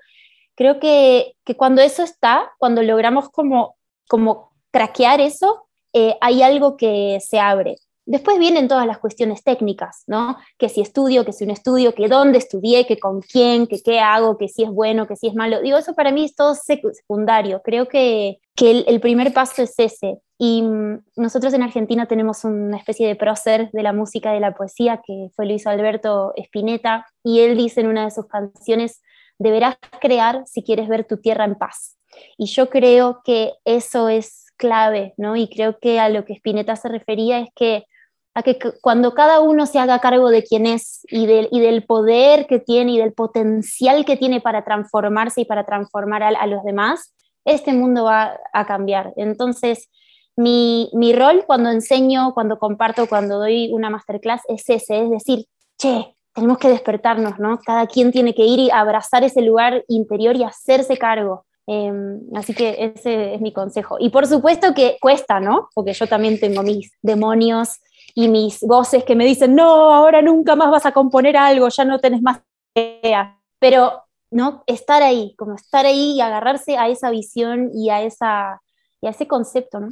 creo 0.55 0.79
que, 0.79 1.35
cuando 1.57 1.81
eso 1.81 2.03
está, 2.03 2.51
cuando 2.57 2.81
logramos 2.83 3.29
como, 3.29 3.75
como 4.07 4.51
craquear 4.71 5.21
eso, 5.21 5.67
eh, 5.93 6.17
hay 6.21 6.41
algo 6.41 6.77
que 6.77 7.19
se 7.21 7.39
abre. 7.39 7.77
Después 8.05 8.37
vienen 8.37 8.67
todas 8.67 8.85
las 8.85 8.97
cuestiones 8.97 9.43
técnicas, 9.43 10.03
¿no? 10.07 10.35
Que 10.57 10.67
si 10.67 10.81
estudio, 10.81 11.23
que 11.23 11.31
si 11.31 11.45
un 11.45 11.51
estudio, 11.51 11.95
que 11.95 12.09
dónde 12.09 12.37
estudié, 12.37 12.85
que 12.85 12.99
con 12.99 13.21
quién, 13.21 13.65
que 13.65 13.81
qué 13.81 14.01
hago, 14.01 14.37
que 14.37 14.49
si 14.49 14.63
es 14.63 14.69
bueno, 14.69 15.07
que 15.07 15.15
si 15.15 15.27
es 15.27 15.35
malo. 15.35 15.61
Digo, 15.61 15.77
eso 15.77 15.93
para 15.93 16.11
mí 16.11 16.25
es 16.25 16.35
todo 16.35 16.53
secundario. 16.53 17.61
Creo 17.63 17.87
que, 17.87 18.39
el, 18.59 18.99
primer 18.99 19.33
paso 19.33 19.61
es 19.61 19.73
ese. 19.77 20.19
Y 20.37 20.63
mm, 20.63 21.03
nosotros 21.15 21.53
en 21.53 21.63
Argentina 21.63 22.05
tenemos 22.05 22.43
una 22.43 22.75
especie 22.75 23.07
de 23.07 23.15
prócer 23.15 23.71
de 23.71 23.83
la 23.83 23.93
música 23.93 24.33
de 24.33 24.41
la 24.41 24.53
poesía, 24.53 25.01
que 25.05 25.29
fue 25.35 25.45
Luis 25.45 25.65
Alberto 25.65 26.33
Spinetta, 26.35 27.05
y 27.23 27.39
él 27.39 27.55
dice 27.55 27.81
en 27.81 27.87
una 27.87 28.03
de 28.03 28.11
sus 28.11 28.25
canciones, 28.25 29.01
deberás 29.37 29.77
crear 29.99 30.43
si 30.45 30.63
quieres 30.63 30.87
ver 30.87 31.05
tu 31.05 31.17
tierra 31.17 31.45
en 31.45 31.55
paz. 31.55 31.97
Y 32.37 32.45
yo 32.45 32.69
creo 32.69 33.21
que 33.23 33.53
eso 33.65 34.09
es 34.09 34.47
clave, 34.57 35.13
¿no? 35.17 35.35
Y 35.35 35.49
creo 35.49 35.79
que 35.79 35.99
a 35.99 36.09
lo 36.09 36.25
que 36.25 36.33
Spinetta 36.33 36.75
se 36.75 36.89
refería 36.89 37.39
es 37.39 37.49
que 37.55 37.85
a 38.35 38.41
que 38.41 38.57
cuando 38.81 39.13
cada 39.13 39.41
uno 39.41 39.65
se 39.65 39.79
haga 39.79 39.99
cargo 39.99 40.29
de 40.29 40.43
quién 40.43 40.65
es 40.65 41.05
y 41.09 41.27
del, 41.27 41.49
y 41.51 41.59
del 41.59 41.85
poder 41.85 42.47
que 42.47 42.59
tiene 42.59 42.93
y 42.93 42.97
del 42.97 43.13
potencial 43.13 44.05
que 44.05 44.17
tiene 44.17 44.41
para 44.41 44.63
transformarse 44.63 45.41
y 45.41 45.45
para 45.45 45.65
transformar 45.65 46.23
a, 46.23 46.47
los 46.47 46.63
demás, 46.63 47.13
este 47.45 47.73
mundo 47.73 48.05
va 48.05 48.39
a 48.51 48.65
cambiar. 48.65 49.13
Entonces, 49.17 49.89
mi, 50.35 50.89
mi, 50.93 51.13
rol 51.13 51.43
cuando 51.45 51.69
enseño, 51.69 52.33
cuando 52.33 52.57
comparto, 52.57 53.07
cuando 53.07 53.37
doy 53.37 53.71
una 53.71 53.91
masterclass 53.91 54.41
es 54.47 54.67
ese, 54.67 55.03
es 55.03 55.09
decir, 55.11 55.45
che, 55.77 56.15
tenemos 56.33 56.57
que 56.57 56.69
despertarnos, 56.69 57.39
¿no? 57.39 57.59
Cada 57.59 57.87
quien 57.87 58.11
tiene 58.11 58.33
que 58.33 58.43
ir 58.43 58.59
y 58.59 58.71
abrazar 58.71 59.23
ese 59.23 59.41
lugar 59.41 59.85
interior 59.87 60.35
y 60.35 60.43
hacerse 60.43 60.97
cargo. 60.97 61.45
Em, 61.65 62.19
así 62.35 62.53
que 62.53 62.75
ese 62.95 63.35
es 63.35 63.41
mi 63.41 63.53
consejo. 63.53 63.97
Y 63.99 64.09
por 64.09 64.27
supuesto 64.27 64.73
que 64.73 64.97
cuesta, 64.99 65.39
¿no? 65.39 65.69
Porque 65.73 65.93
yo 65.93 66.07
también 66.07 66.39
tengo 66.39 66.63
mis 66.63 66.91
demonios 67.01 67.79
y 68.15 68.27
mis 68.27 68.61
voces 68.61 69.03
que 69.03 69.15
me 69.15 69.25
dicen, 69.25 69.55
no, 69.55 69.93
ahora 69.93 70.21
nunca 70.21 70.55
más 70.55 70.71
vas 70.71 70.85
a 70.85 70.91
componer 70.91 71.37
algo, 71.37 71.69
ya 71.69 71.85
no 71.85 71.99
tenés 71.99 72.21
más 72.21 72.41
idea. 72.75 73.39
Pero, 73.59 74.03
¿no? 74.29 74.63
Estar 74.67 75.03
ahí, 75.03 75.35
como 75.37 75.55
estar 75.55 75.85
ahí 75.85 76.15
y 76.15 76.21
agarrarse 76.21 76.77
a 76.77 76.89
esa 76.89 77.09
visión 77.11 77.71
y 77.73 77.89
a, 77.89 78.01
esa, 78.01 78.61
y 79.01 79.07
a 79.07 79.11
ese 79.11 79.27
concepto, 79.27 79.79
¿no? 79.79 79.89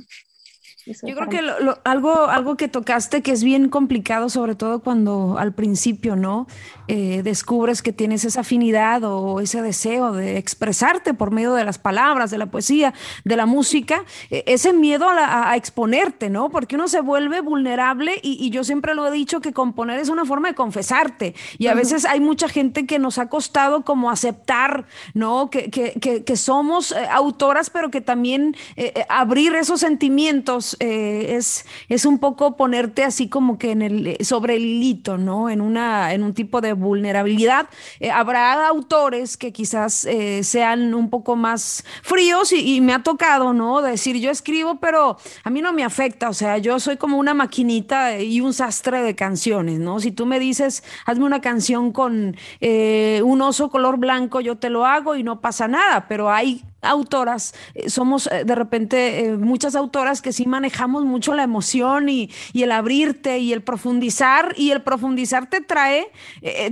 Yo 0.85 1.15
creo 1.15 1.29
que 1.29 1.39
algo, 1.83 2.25
algo 2.25 2.57
que 2.57 2.67
tocaste 2.67 3.21
que 3.21 3.31
es 3.31 3.43
bien 3.43 3.69
complicado, 3.69 4.29
sobre 4.29 4.55
todo 4.55 4.79
cuando 4.79 5.37
al 5.37 5.53
principio, 5.53 6.15
¿no? 6.15 6.47
Eh, 6.87 7.21
descubres 7.23 7.81
que 7.81 7.93
tienes 7.93 8.25
esa 8.25 8.41
afinidad 8.41 9.03
o 9.03 9.39
ese 9.39 9.61
deseo 9.61 10.11
de 10.11 10.37
expresarte 10.37 11.13
por 11.13 11.31
medio 11.31 11.53
de 11.53 11.63
las 11.63 11.77
palabras, 11.77 12.31
de 12.31 12.37
la 12.37 12.47
poesía, 12.47 12.93
de 13.23 13.35
la 13.37 13.45
música, 13.45 14.03
e, 14.29 14.43
ese 14.47 14.73
miedo 14.73 15.07
a, 15.09 15.55
exponerte, 15.55 16.29
¿no? 16.29 16.49
Porque 16.49 16.75
uno 16.75 16.87
se 16.87 17.01
vuelve 17.01 17.41
vulnerable 17.41 18.19
y, 18.21 18.49
yo 18.49 18.63
siempre 18.63 18.95
lo 18.95 19.07
he 19.07 19.11
dicho 19.11 19.39
que 19.39 19.53
componer 19.53 19.99
es 19.99 20.09
una 20.09 20.25
forma 20.25 20.49
de 20.49 20.55
confesarte 20.55 21.35
y 21.57 21.67
a 21.67 21.73
veces 21.73 22.03
hay 22.03 22.19
mucha 22.19 22.49
gente 22.49 22.85
que 22.85 22.99
nos 22.99 23.17
ha 23.19 23.29
costado 23.29 23.83
como 23.83 24.09
aceptar, 24.09 24.85
¿no? 25.13 25.49
Que, 25.49 25.69
que, 25.69 26.23
que, 26.23 26.35
somos 26.35 26.91
eh, 26.91 27.07
autoras, 27.09 27.69
pero 27.69 27.91
que 27.91 28.01
también 28.01 28.55
eh, 28.75 29.05
abrir 29.07 29.55
esos 29.55 29.79
sentimientos 29.79 30.70
eh, 30.79 31.35
es, 31.35 31.65
es 31.89 32.05
un 32.05 32.19
poco 32.19 32.57
ponerte 32.57 33.03
así 33.03 33.29
como 33.29 33.57
que 33.57 33.71
en 33.71 33.81
el, 33.81 34.17
sobre 34.21 34.55
el 34.55 34.65
hilito, 34.65 35.17
¿no? 35.17 35.49
En, 35.49 35.61
una, 35.61 36.13
en 36.13 36.23
un 36.23 36.33
tipo 36.33 36.61
de 36.61 36.73
vulnerabilidad. 36.73 37.67
Eh, 37.99 38.11
habrá 38.11 38.67
autores 38.67 39.37
que 39.37 39.51
quizás 39.51 40.05
eh, 40.05 40.43
sean 40.43 40.93
un 40.93 41.09
poco 41.09 41.35
más 41.35 41.83
fríos 42.03 42.51
y, 42.53 42.81
me 42.81 42.93
ha 42.93 43.03
tocado, 43.03 43.53
¿no? 43.53 43.81
Decir, 43.81 44.17
yo 44.17 44.31
escribo, 44.31 44.79
pero 44.79 45.17
a 45.43 45.49
mí 45.49 45.61
no 45.61 45.73
me 45.73 45.83
afecta, 45.83 46.29
o 46.29 46.33
sea, 46.33 46.57
yo 46.57 46.79
soy 46.79 46.97
como 46.97 47.17
una 47.17 47.33
maquinita 47.33 48.19
y 48.19 48.41
un 48.41 48.53
sastre 48.53 49.03
de 49.03 49.15
canciones, 49.15 49.79
¿no? 49.79 49.99
Si 49.99 50.11
tú 50.11 50.25
me 50.25 50.39
dices, 50.39 50.83
hazme 51.05 51.25
una 51.25 51.41
canción 51.41 51.91
con 51.91 52.35
un 52.61 53.41
oso 53.41 53.69
color 53.69 53.97
blanco, 53.97 54.41
yo 54.41 54.57
te 54.57 54.69
lo 54.69 54.85
hago 54.85 55.15
y 55.15 55.23
no 55.23 55.41
pasa 55.41 55.67
nada, 55.67 56.07
pero 56.07 56.31
hay 56.31 56.63
autoras, 56.81 57.53
eh, 57.73 57.89
somos 57.89 58.27
eh, 58.27 58.43
de 58.43 58.55
repente 58.55 59.25
eh, 59.25 59.37
muchas 59.37 59.75
autoras 59.75 60.21
que 60.21 60.33
sí 60.33 60.45
manejamos 60.47 61.05
mucho 61.05 61.33
la 61.33 61.43
emoción 61.43 62.09
y, 62.09 62.29
el 62.53 62.71
abrirte 62.71 63.39
y 63.39 63.53
el 63.53 63.63
profundizar 63.63 64.53
y 64.55 64.69
el 64.69 64.83
profundizar 64.83 65.49
te 65.49 65.61
trae 65.61 66.11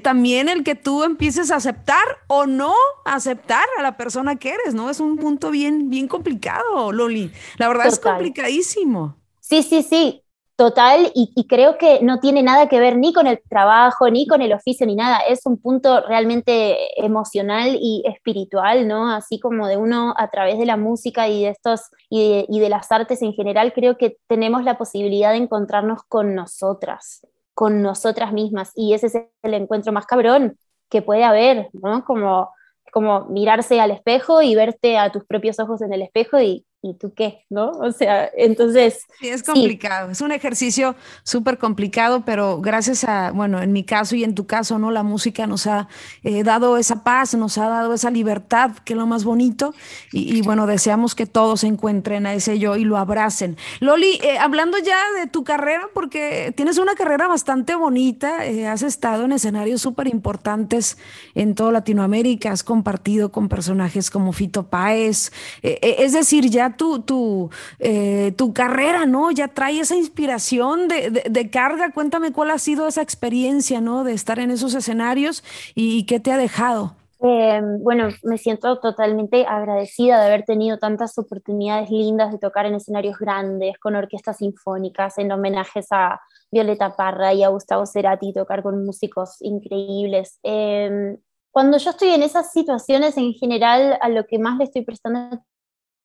también 0.04 0.48
el 0.48 0.64
que 0.64 0.76
tú 0.76 1.04
empieces 1.04 1.50
a 1.50 1.56
aceptar 1.56 2.04
o 2.28 2.46
no 2.46 2.76
aceptar 3.06 3.66
a 3.80 3.82
la 3.82 3.98
persona 3.98 4.36
que 4.36 4.50
eres, 4.50 4.76
¿no? 4.76 4.92
Es 4.92 5.00
un 5.00 5.18
punto 5.18 5.50
bien, 5.50 5.90
bien 5.90 6.08
complicado, 6.08 6.92
Loli. 6.92 7.32
La 7.58 7.68
verdad 7.68 7.88
es 7.88 7.98
complicadísimo. 7.98 9.18
Sí, 9.40 9.64
sí, 9.64 9.82
sí 9.82 10.24
total 10.60 11.10
y, 11.16 11.48
creo 11.48 11.78
que 11.78 12.02
no 12.02 12.20
tiene 12.20 12.44
nada 12.44 12.68
que 12.68 12.82
ver 12.82 12.98
ni 12.98 13.14
con 13.14 13.28
el 13.28 13.42
trabajo, 13.50 14.10
ni 14.10 14.28
con 14.28 14.42
el 14.42 14.52
oficio, 14.52 14.86
ni 14.86 14.94
nada. 14.94 15.20
Es 15.20 15.46
un 15.46 15.56
punto 15.56 16.02
realmente 16.06 17.02
emocional 17.02 17.78
y 17.80 18.04
espiritual, 18.06 18.86
¿no? 18.86 19.10
Así 19.10 19.40
como 19.40 19.68
de 19.70 19.78
uno 19.78 20.14
a 20.18 20.30
través 20.30 20.60
de 20.60 20.66
la 20.66 20.76
música 20.76 21.30
y 21.30 21.44
de 21.44 21.52
estos 21.52 21.84
y 22.10 22.60
de, 22.60 22.70
las 22.70 22.92
artes 22.92 23.22
en 23.22 23.32
general, 23.32 23.72
creo 23.72 23.98
que 23.98 24.18
tenemos 24.28 24.66
la 24.66 24.78
posibilidad 24.78 25.32
de 25.32 25.38
encontrarnos 25.38 26.04
con 26.04 26.36
nosotras, 26.36 27.26
con 27.54 27.82
nosotras 27.82 28.34
mismas. 28.34 28.74
Y 28.76 28.94
ese 28.94 29.08
es 29.08 29.16
el 29.44 29.54
encuentro 29.54 29.94
más 29.94 30.06
cabrón 30.08 30.58
que 30.90 31.02
puede 31.02 31.24
haber, 31.24 31.70
¿no? 31.72 32.04
Como, 32.04 32.52
como 32.92 33.28
mirarse 33.30 33.80
al 33.80 33.92
espejo 33.92 34.42
y 34.42 34.56
verte 34.56 34.98
a 34.98 35.10
tus 35.10 35.24
propios 35.24 35.58
ojos 35.58 35.82
en 35.82 35.94
el 35.94 36.02
espejo 36.02 36.38
y 36.38 36.66
¿y 36.82 36.94
tú 36.94 37.14
qué? 37.14 37.46
¿No? 37.50 37.72
O 37.72 37.92
sea, 37.92 38.30
entonces... 38.38 39.06
Sí, 39.20 39.28
es 39.28 39.44
complicado, 39.44 40.12
es 40.12 40.22
un 40.22 40.32
ejercicio 40.32 40.96
súper 41.24 41.58
complicado, 41.58 42.24
pero 42.26 42.62
gracias 42.62 43.04
a, 43.04 43.32
bueno, 43.32 43.62
en 43.62 43.74
mi 43.74 43.84
caso 43.84 44.16
y 44.16 44.24
en 44.24 44.34
tu 44.34 44.48
caso, 44.48 44.80
¿no? 44.80 44.90
La 44.90 45.04
música 45.04 45.46
nos 45.46 45.68
ha 45.68 45.90
eh, 46.24 46.44
dado 46.44 46.78
esa 46.78 47.04
paz, 47.04 47.34
nos 47.36 47.58
ha 47.58 47.68
dado 47.68 47.94
esa 47.94 48.10
libertad, 48.12 48.72
que 48.86 48.94
es 48.94 49.00
lo 49.00 49.08
más 49.08 49.26
bonito, 49.26 49.74
y, 50.14 50.42
bueno, 50.42 50.68
deseamos 50.68 51.16
que 51.16 51.26
todos 51.26 51.66
encuentren 51.66 52.26
a 52.26 52.34
ese 52.34 52.60
yo 52.60 52.78
y 52.78 52.86
lo 52.86 52.98
abracen. 52.98 53.58
Loli, 53.82 54.20
eh, 54.24 54.38
hablando 54.38 54.78
ya 54.78 55.00
de 55.20 55.28
tu 55.28 55.44
carrera, 55.44 55.90
porque 55.94 56.54
tienes 56.56 56.78
una 56.78 56.96
carrera 56.96 57.28
bastante 57.28 57.76
bonita, 57.76 58.46
eh, 58.46 58.68
has 58.68 58.84
estado 58.84 59.26
en 59.26 59.34
escenarios 59.34 59.82
súper 59.82 60.08
importantes 60.08 60.98
en 61.36 61.56
toda 61.56 61.72
Latinoamérica, 61.72 62.52
has 62.52 62.64
compartido 62.64 63.34
con 63.34 63.50
personajes 63.50 64.10
como 64.10 64.32
Fito 64.32 64.68
Páez, 64.68 65.32
es 65.62 66.14
decir, 66.14 66.50
ya 66.50 66.69
tu, 66.78 67.02
tu, 67.02 67.50
eh, 67.80 68.34
tu 68.38 68.54
carrera, 68.54 69.06
¿no? 69.06 69.32
Ya 69.32 69.48
trae 69.50 69.80
esa 69.80 69.96
inspiración 69.96 70.88
de, 70.88 71.50
carga. 71.52 71.92
Cuéntame 71.92 72.32
cuál 72.32 72.52
ha 72.52 72.58
sido 72.58 72.88
esa 72.88 73.02
experiencia, 73.02 73.82
¿no? 73.82 74.04
De 74.04 74.14
estar 74.14 74.40
en 74.40 74.52
esos 74.52 74.74
escenarios 74.76 75.44
y, 75.76 76.06
qué 76.06 76.20
te 76.20 76.32
ha 76.32 76.38
dejado. 76.38 76.96
Em, 77.22 77.84
bueno, 77.84 78.08
me 78.24 78.38
siento 78.38 78.80
totalmente 78.80 79.46
agradecida 79.46 80.20
de 80.20 80.28
haber 80.28 80.44
tenido 80.46 80.78
tantas 80.78 81.18
oportunidades 81.18 81.90
lindas 81.90 82.32
de 82.32 82.38
tocar 82.38 82.66
en 82.66 82.76
escenarios 82.76 83.18
grandes, 83.20 83.78
con 83.78 83.96
orquestas 83.96 84.38
sinfónicas, 84.38 85.18
en 85.18 85.32
homenajes 85.32 85.88
a 85.92 86.22
Violeta 86.50 86.96
Parra 86.96 87.34
y 87.34 87.44
a 87.44 87.50
Gustavo 87.50 87.86
Cerati, 87.86 88.32
tocar 88.32 88.64
con 88.64 88.86
músicos 88.86 89.36
increíbles. 89.42 90.40
Em, 90.44 91.18
cuando 91.52 91.78
yo 91.78 91.90
estoy 91.90 92.10
en 92.10 92.24
esas 92.24 92.52
situaciones, 92.52 93.18
en 93.18 93.34
general, 93.34 93.98
a 94.02 94.10
lo 94.10 94.26
que 94.26 94.40
más 94.40 94.58
le 94.58 94.66
estoy 94.66 94.84
prestando 94.84 95.44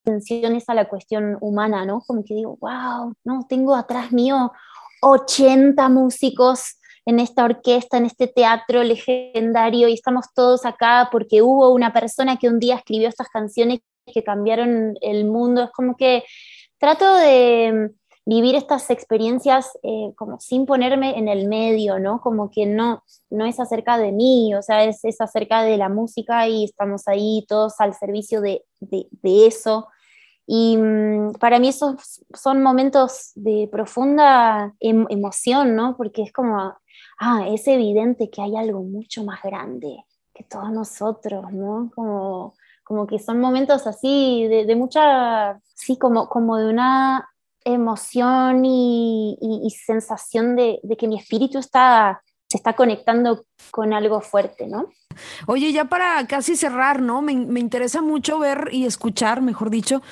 atenciones 0.05 0.69
a 0.69 0.75
la 0.75 0.89
cuestión 0.89 1.39
humana, 1.41 1.87
¿no? 1.87 2.03
Como 2.07 2.23
que 2.25 2.35
digo, 2.35 2.59
wow, 2.61 3.15
no, 3.25 3.47
tengo 3.49 3.75
atrás 3.75 4.13
mío 4.13 4.53
80 5.01 5.89
músicos 5.89 6.79
en 7.07 7.21
esta 7.21 7.45
orquesta, 7.45 7.97
en 7.99 8.07
este 8.07 8.27
teatro 8.27 8.83
legendario 8.83 9.89
y 9.89 9.95
estamos 9.95 10.27
todos 10.35 10.65
acá 10.65 11.09
porque 11.11 11.43
hubo 11.43 11.71
una 11.71 11.93
persona 11.93 12.37
que 12.37 12.49
un 12.49 12.59
día 12.59 12.77
escribió 12.77 13.09
estas 13.09 13.29
canciones 13.29 13.81
que 14.07 14.23
cambiaron 14.23 14.95
el 15.01 15.25
mundo. 15.27 15.65
Es 15.65 15.71
como 15.71 15.97
que 15.97 16.25
trato 16.79 17.17
de 17.17 17.91
vivir 18.27 18.55
estas 18.55 18.91
experiencias 18.91 19.71
eh, 19.83 20.13
como 20.17 20.41
sin 20.41 20.65
ponerme 20.65 21.19
en 21.19 21.29
el 21.29 21.47
medio, 21.47 21.99
¿no? 21.99 22.21
Como 22.21 22.51
que 22.51 22.65
no, 22.65 23.03
no 23.31 23.45
es 23.45 23.61
acerca 23.61 23.99
de 23.99 24.13
mí, 24.13 24.55
o 24.55 24.63
sea, 24.63 24.85
es, 24.85 25.05
es 25.05 25.21
acerca 25.21 25.63
de 25.63 25.77
la 25.77 25.91
música 25.91 26.49
y 26.49 26.65
estamos 26.65 27.07
ahí 27.07 27.45
todos 27.49 27.75
al 27.81 27.95
servicio 27.95 28.41
de, 28.41 28.65
de 28.81 29.47
eso. 29.47 29.89
Y 30.47 30.77
mm, 30.77 31.33
para 31.35 31.59
mí 31.59 31.69
esos 31.69 32.25
son 32.35 32.63
momentos 32.63 33.33
de 33.35 33.69
profunda 33.71 34.75
em, 34.81 35.07
emoción, 35.09 35.75
¿no? 35.75 35.97
Porque 35.97 36.23
es 36.23 36.33
como, 36.33 36.75
ah, 37.19 37.49
es 37.49 37.67
evidente 37.67 38.31
que 38.31 38.43
hay 38.43 38.57
algo 38.57 38.83
mucho 38.83 39.25
más 39.25 39.43
grande 39.43 40.05
que 40.35 40.45
todos 40.45 40.71
nosotros, 40.71 41.53
¿no? 41.53 41.91
Como, 41.95 42.55
como 42.83 43.07
que 43.07 43.19
son 43.19 43.41
momentos 43.41 43.87
así 43.87 44.47
de, 44.49 44.67
de 44.67 44.77
mucha, 44.77 45.61
sí, 45.75 45.97
como, 45.97 46.29
como 46.29 46.57
de 46.59 46.69
una 46.69 47.29
emoción 47.65 48.65
y, 48.65 49.39
y, 49.41 49.71
sensación 49.71 50.55
de, 50.55 50.81
de, 50.83 50.97
que 50.99 51.09
mi 51.09 51.19
espíritu 51.19 51.59
está, 51.59 52.23
se 52.47 52.59
está 52.59 52.75
conectando 52.75 53.47
con 53.71 53.95
algo 53.95 54.21
fuerte, 54.21 54.67
¿no? 54.67 54.91
Oye, 55.47 55.73
ya 55.73 55.87
para 55.87 56.27
casi 56.27 56.57
cerrar, 56.57 57.01
¿no? 57.01 57.23
Me, 57.23 57.35
me 57.35 57.61
interesa 57.61 58.03
mucho 58.03 58.39
ver 58.39 58.69
y 58.73 58.85
escuchar, 58.85 59.41
mejor 59.41 59.71
dicho, 59.71 60.03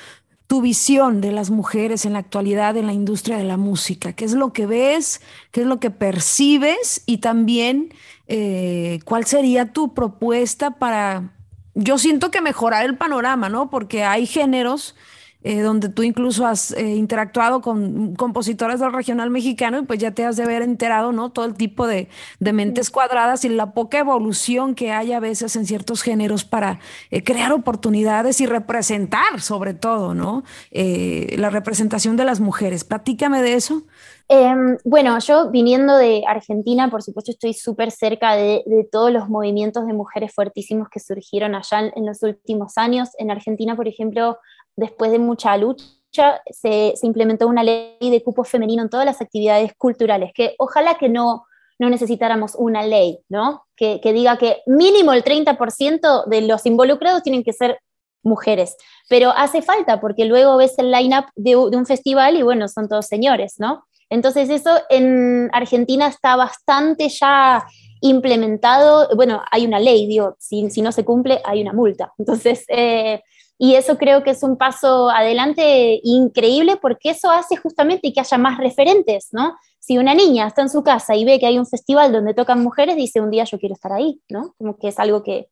tu 0.47 0.61
visión 0.61 1.21
de 1.21 1.31
las 1.31 1.49
mujeres 1.49 2.05
en 2.05 2.13
la 2.13 2.19
actualidad 2.19 2.77
en 2.77 2.87
la 2.87 2.93
industria 2.93 3.37
de 3.37 3.43
la 3.43 3.57
música. 3.57 4.13
¿Qué 4.13 4.25
es 4.25 4.33
lo 4.33 4.53
que 4.53 4.65
ves? 4.65 5.21
¿Qué 5.51 5.61
es 5.61 5.67
lo 5.67 5.79
que 5.79 5.89
percibes? 5.89 7.01
Y 7.05 7.19
también, 7.19 7.93
eh, 8.27 8.99
¿cuál 9.05 9.25
sería 9.25 9.71
tu 9.71 9.93
propuesta 9.93 10.71
para, 10.71 11.33
yo 11.75 11.97
siento 11.97 12.29
que 12.29 12.41
mejorar 12.41 12.85
el 12.85 12.97
panorama, 12.97 13.49
¿no? 13.49 13.69
Porque 13.69 14.03
hay 14.03 14.25
géneros 14.25 14.95
eh, 15.43 15.61
donde 15.61 15.89
tú 15.89 16.03
incluso 16.03 16.45
has 16.45 16.71
eh, 16.71 16.95
interactuado 16.95 17.61
con 17.61 18.15
compositores 18.15 18.79
del 18.79 18.93
regional 18.93 19.29
mexicano 19.29 19.79
y 19.79 19.83
pues 19.83 19.99
ya 19.99 20.11
te 20.11 20.25
has 20.25 20.37
de 20.37 20.43
haber 20.43 20.61
enterado, 20.61 21.11
¿no? 21.11 21.31
Todo 21.31 21.45
el 21.45 21.53
tipo 21.53 21.87
de, 21.87 22.07
mentes 22.39 22.89
cuadradas 22.89 23.45
y 23.45 23.49
la 23.49 23.73
poca 23.73 23.99
evolución 23.99 24.75
que 24.75 24.91
hay 24.91 25.11
a 25.11 25.19
veces 25.19 25.55
en 25.55 25.65
ciertos 25.65 26.01
géneros 26.01 26.45
para 26.45 26.79
eh, 27.11 27.23
crear 27.23 27.51
oportunidades 27.51 28.41
y 28.41 28.45
representar 28.45 29.41
sobre 29.41 29.73
todo, 29.73 30.13
¿no? 30.13 30.43
la 30.71 31.49
representación 31.49 32.15
de 32.15 32.25
las 32.25 32.39
mujeres. 32.39 32.83
Platícame 32.83 33.41
de 33.41 33.53
eso. 33.53 33.83
Em, 34.29 34.77
bueno, 34.85 35.19
yo 35.19 35.51
viniendo 35.51 35.97
de 35.97 36.23
Argentina, 36.25 36.89
por 36.89 37.03
supuesto, 37.03 37.31
estoy 37.31 37.53
súper 37.53 37.91
cerca 37.91 38.35
de, 38.35 38.63
todos 38.91 39.11
los 39.11 39.29
movimientos 39.29 39.85
de 39.85 39.93
mujeres 39.93 40.33
fuertísimos 40.33 40.89
que 40.89 40.99
surgieron 40.99 41.55
allá 41.55 41.91
en, 41.93 42.05
los 42.05 42.23
últimos 42.23 42.77
años. 42.77 43.09
En 43.17 43.31
Argentina, 43.31 43.75
por 43.75 43.87
ejemplo, 43.87 44.37
después 44.75 45.11
de 45.11 45.19
mucha 45.19 45.55
lucha, 45.57 46.41
se, 46.49 46.93
implementó 47.01 47.47
una 47.47 47.63
ley 47.63 47.97
de 47.99 48.23
cupo 48.23 48.43
femenino 48.43 48.83
en 48.83 48.89
todas 48.89 49.05
las 49.05 49.21
actividades 49.21 49.73
culturales, 49.77 50.31
que 50.33 50.55
ojalá 50.59 50.95
que 50.95 51.09
no, 51.09 51.45
no 51.79 51.89
necesitáramos 51.89 52.55
una 52.55 52.83
ley, 52.83 53.19
¿no? 53.29 53.65
Que, 53.75 53.99
diga 54.03 54.37
que 54.37 54.61
mínimo 54.65 55.13
el 55.13 55.23
30% 55.23 56.25
de 56.25 56.41
los 56.41 56.65
involucrados 56.65 57.23
tienen 57.23 57.43
que 57.43 57.53
ser 57.53 57.79
mujeres, 58.21 58.77
pero 59.09 59.31
hace 59.31 59.61
falta 59.61 59.99
porque 59.99 60.25
luego 60.25 60.55
ves 60.55 60.75
el 60.77 60.91
line-up 60.91 61.25
de, 61.35 61.51
de, 61.51 61.77
un 61.77 61.85
festival 61.85 62.37
y 62.37 62.41
bueno, 62.41 62.69
son 62.69 62.87
todos 62.87 63.07
señores, 63.07 63.55
¿no? 63.57 63.83
Entonces 64.09 64.49
eso 64.49 64.79
en 64.89 65.49
Argentina 65.51 66.07
está 66.07 66.35
bastante 66.35 67.09
ya 67.09 67.65
implementado, 68.03 69.07
bueno, 69.15 69.41
hay 69.49 69.65
una 69.65 69.79
ley, 69.79 70.05
digo, 70.07 70.35
si, 70.37 70.69
si 70.69 70.81
no 70.81 70.91
se 70.91 71.05
cumple 71.05 71.41
hay 71.45 71.61
una 71.61 71.71
multa. 71.71 72.13
Entonces, 72.17 72.65
eh, 72.67 73.21
Y 73.63 73.75
eso 73.75 73.97
creo 73.97 74.23
que 74.23 74.31
es 74.31 74.43
un 74.43 74.57
paso 74.57 75.09
adelante 75.09 76.01
increíble 76.03 76.75
porque 76.81 77.11
eso 77.11 77.31
hace 77.31 77.55
justamente 77.55 78.11
que 78.11 78.19
haya 78.19 78.37
más 78.37 78.57
referentes, 78.57 79.29
¿no? 79.31 79.55
Si 79.79 79.97
una 79.97 80.13
niña 80.13 80.47
está 80.47 80.63
en 80.63 80.69
su 80.69 80.83
casa 80.83 81.15
y 81.15 81.23
ve 81.23 81.39
que 81.39 81.45
hay 81.45 81.57
un 81.57 81.65
festival 81.65 82.11
donde 82.11 82.33
tocan 82.33 82.61
mujeres, 82.61 82.97
dice 82.97 83.21
un 83.21 83.31
día 83.31 83.45
yo 83.45 83.57
quiero 83.57 83.75
estar 83.75 83.93
ahí, 83.93 84.21
¿no? 84.27 84.53
Como 84.57 84.77
que 84.77 84.89
es 84.89 84.99
algo 84.99 85.23
que 85.23 85.47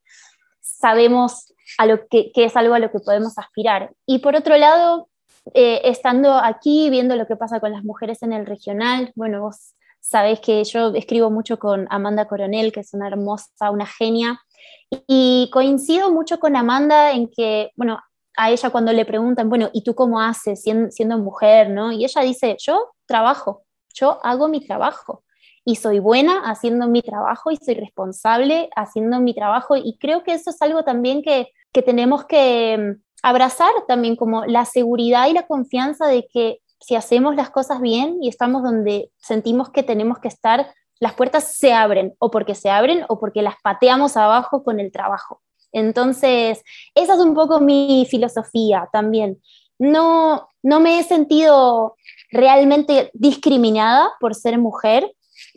sabemos 0.60 1.54
a 1.78 1.86
lo 1.86 2.06
que, 2.10 2.34
es 2.36 2.58
algo 2.58 2.74
a 2.74 2.80
lo 2.80 2.92
que 2.92 3.00
podemos 3.00 3.38
aspirar. 3.38 3.94
Y 4.06 4.20
por 4.20 4.36
otro 4.36 4.58
lado, 4.58 5.08
eh, 5.54 5.80
estando 5.86 6.34
aquí, 6.34 6.90
viendo 6.90 7.16
lo 7.16 7.28
que 7.28 7.38
pasa 7.38 7.62
con 7.62 7.72
las 7.72 7.86
mujeres 7.86 8.24
en 8.24 8.34
el 8.34 8.46
regional, 8.46 9.14
bueno, 9.16 9.40
vos 9.40 9.76
sabés 10.02 10.42
que 10.42 10.62
yo 10.66 10.94
escribo 10.96 11.32
mucho 11.32 11.60
con 11.60 11.88
Amanda 11.90 12.28
Coronel, 12.28 12.74
que 12.74 12.82
es 12.82 12.94
una 12.94 13.08
hermosa, 13.08 13.72
una 13.72 13.86
genia, 13.86 14.42
y 14.90 15.50
coincido 15.54 16.12
mucho 16.12 16.40
con 16.40 16.56
Amanda 16.56 17.12
en 17.12 17.30
que, 17.30 17.72
bueno, 17.76 18.00
a 18.38 18.52
ella 18.52 18.70
cuando 18.70 18.94
le 18.94 19.06
preguntan, 19.06 19.50
bueno, 19.50 19.70
¿y 19.74 19.84
tú 19.84 19.96
cómo 19.96 20.22
haces 20.22 20.64
siendo, 20.64 21.18
mujer? 21.18 21.70
¿no? 21.70 21.92
Y 21.92 22.06
ella 22.06 22.22
dice, 22.22 22.58
yo 22.60 22.92
trabajo, 23.06 23.64
yo 23.94 24.20
hago 24.24 24.48
mi 24.48 24.66
trabajo 24.66 25.24
y 25.64 25.76
soy 25.76 26.00
buena 26.00 26.42
haciendo 26.46 26.88
mi 26.88 27.02
trabajo 27.02 27.52
y 27.52 27.58
soy 27.58 27.76
responsable 27.76 28.70
haciendo 28.76 29.20
mi 29.20 29.34
trabajo 29.36 29.76
y 29.76 29.98
creo 30.00 30.24
que 30.24 30.34
eso 30.34 30.50
es 30.50 30.62
algo 30.62 30.84
también 30.84 31.22
que, 31.22 31.50
que 31.72 31.82
tenemos 31.82 32.26
que 32.26 32.78
mm, 32.78 33.02
abrazar 33.22 33.72
también 33.88 34.16
como 34.16 34.46
la 34.46 34.66
seguridad 34.66 35.28
y 35.28 35.34
la 35.34 35.46
confianza 35.46 36.08
de 36.08 36.28
que 36.34 36.60
si 36.80 36.96
hacemos 36.96 37.36
las 37.36 37.52
cosas 37.52 37.80
bien 37.80 38.18
y 38.22 38.28
estamos 38.28 38.64
donde 38.64 39.12
sentimos 39.18 39.70
que 39.70 39.84
tenemos 39.84 40.18
que 40.18 40.30
estar, 40.30 40.74
las 41.02 41.16
puertas 41.16 41.56
se 41.56 41.74
abren, 41.74 42.14
o 42.20 42.30
porque 42.30 42.56
se 42.56 42.70
abren 42.70 43.06
o 43.10 43.20
porque 43.20 43.42
las 43.42 43.56
pateamos 43.62 44.16
abajo 44.16 44.64
con 44.64 44.80
el 44.80 44.92
trabajo. 44.92 45.42
Entonces, 45.74 46.62
esa 46.94 47.14
es 47.16 47.20
un 47.20 47.34
poco 47.34 47.60
mi 47.60 48.08
filosofía 48.10 48.88
también. 48.94 49.42
No, 49.80 50.48
no 50.62 50.80
me 50.80 51.00
he 51.00 51.04
sentido 51.04 51.96
realmente 52.30 53.10
discriminada 53.14 54.12
por 54.20 54.36
ser 54.36 54.60
mujer 54.60 55.12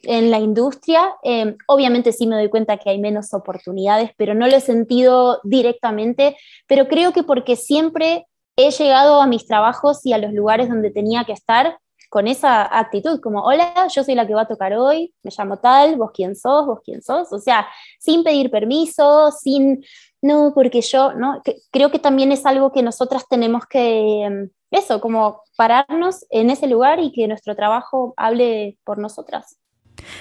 en 0.04 0.30
la 0.30 0.38
industria. 0.38 1.14
Em, 1.22 1.56
obviamente 1.66 2.12
sí 2.12 2.26
me 2.26 2.36
doy 2.36 2.48
cuenta 2.48 2.78
que 2.78 2.88
hay 2.88 2.98
menos 2.98 3.34
oportunidades, 3.34 4.12
pero 4.16 4.34
no 4.34 4.48
lo 4.48 4.56
he 4.56 4.60
sentido 4.62 5.40
directamente, 5.44 6.38
pero 6.66 6.88
creo 6.88 7.12
que 7.12 7.22
porque 7.22 7.56
siempre 7.56 8.26
he 8.56 8.70
llegado 8.70 9.20
a 9.20 9.26
mis 9.26 9.46
trabajos 9.46 10.06
y 10.06 10.14
a 10.14 10.18
los 10.18 10.32
lugares 10.32 10.70
donde 10.70 10.90
tenía 10.90 11.24
que 11.24 11.32
estar 11.32 11.76
con 12.14 12.28
esa 12.28 12.78
actitud, 12.78 13.18
como, 13.20 13.40
hola, 13.42 13.88
yo 13.92 14.04
soy 14.04 14.14
la 14.14 14.24
que 14.24 14.34
va 14.34 14.42
a 14.42 14.46
tocar 14.46 14.72
hoy, 14.74 15.12
me 15.24 15.32
llamo 15.36 15.56
tal, 15.56 15.96
vos 15.96 16.12
quién 16.14 16.36
sos, 16.36 16.64
vos 16.64 16.78
quién 16.84 17.02
sos, 17.02 17.32
o 17.32 17.40
sea, 17.40 17.66
sin 17.98 18.22
pedir 18.22 18.52
permiso, 18.52 19.32
sin, 19.32 19.84
no, 20.22 20.52
porque 20.54 20.80
yo, 20.80 21.12
¿no? 21.14 21.42
creo 21.72 21.90
que 21.90 21.98
también 21.98 22.30
es 22.30 22.46
algo 22.46 22.70
que 22.70 22.84
nosotras 22.84 23.24
tenemos 23.28 23.66
que, 23.66 24.28
mm, 24.30 24.76
eso, 24.76 25.00
como 25.00 25.40
pararnos 25.56 26.24
en 26.30 26.50
ese 26.50 26.68
lugar 26.68 27.00
y 27.00 27.10
que 27.10 27.26
nuestro 27.26 27.56
trabajo 27.56 28.14
hable 28.16 28.78
por 28.84 28.98
nosotras. 28.98 29.58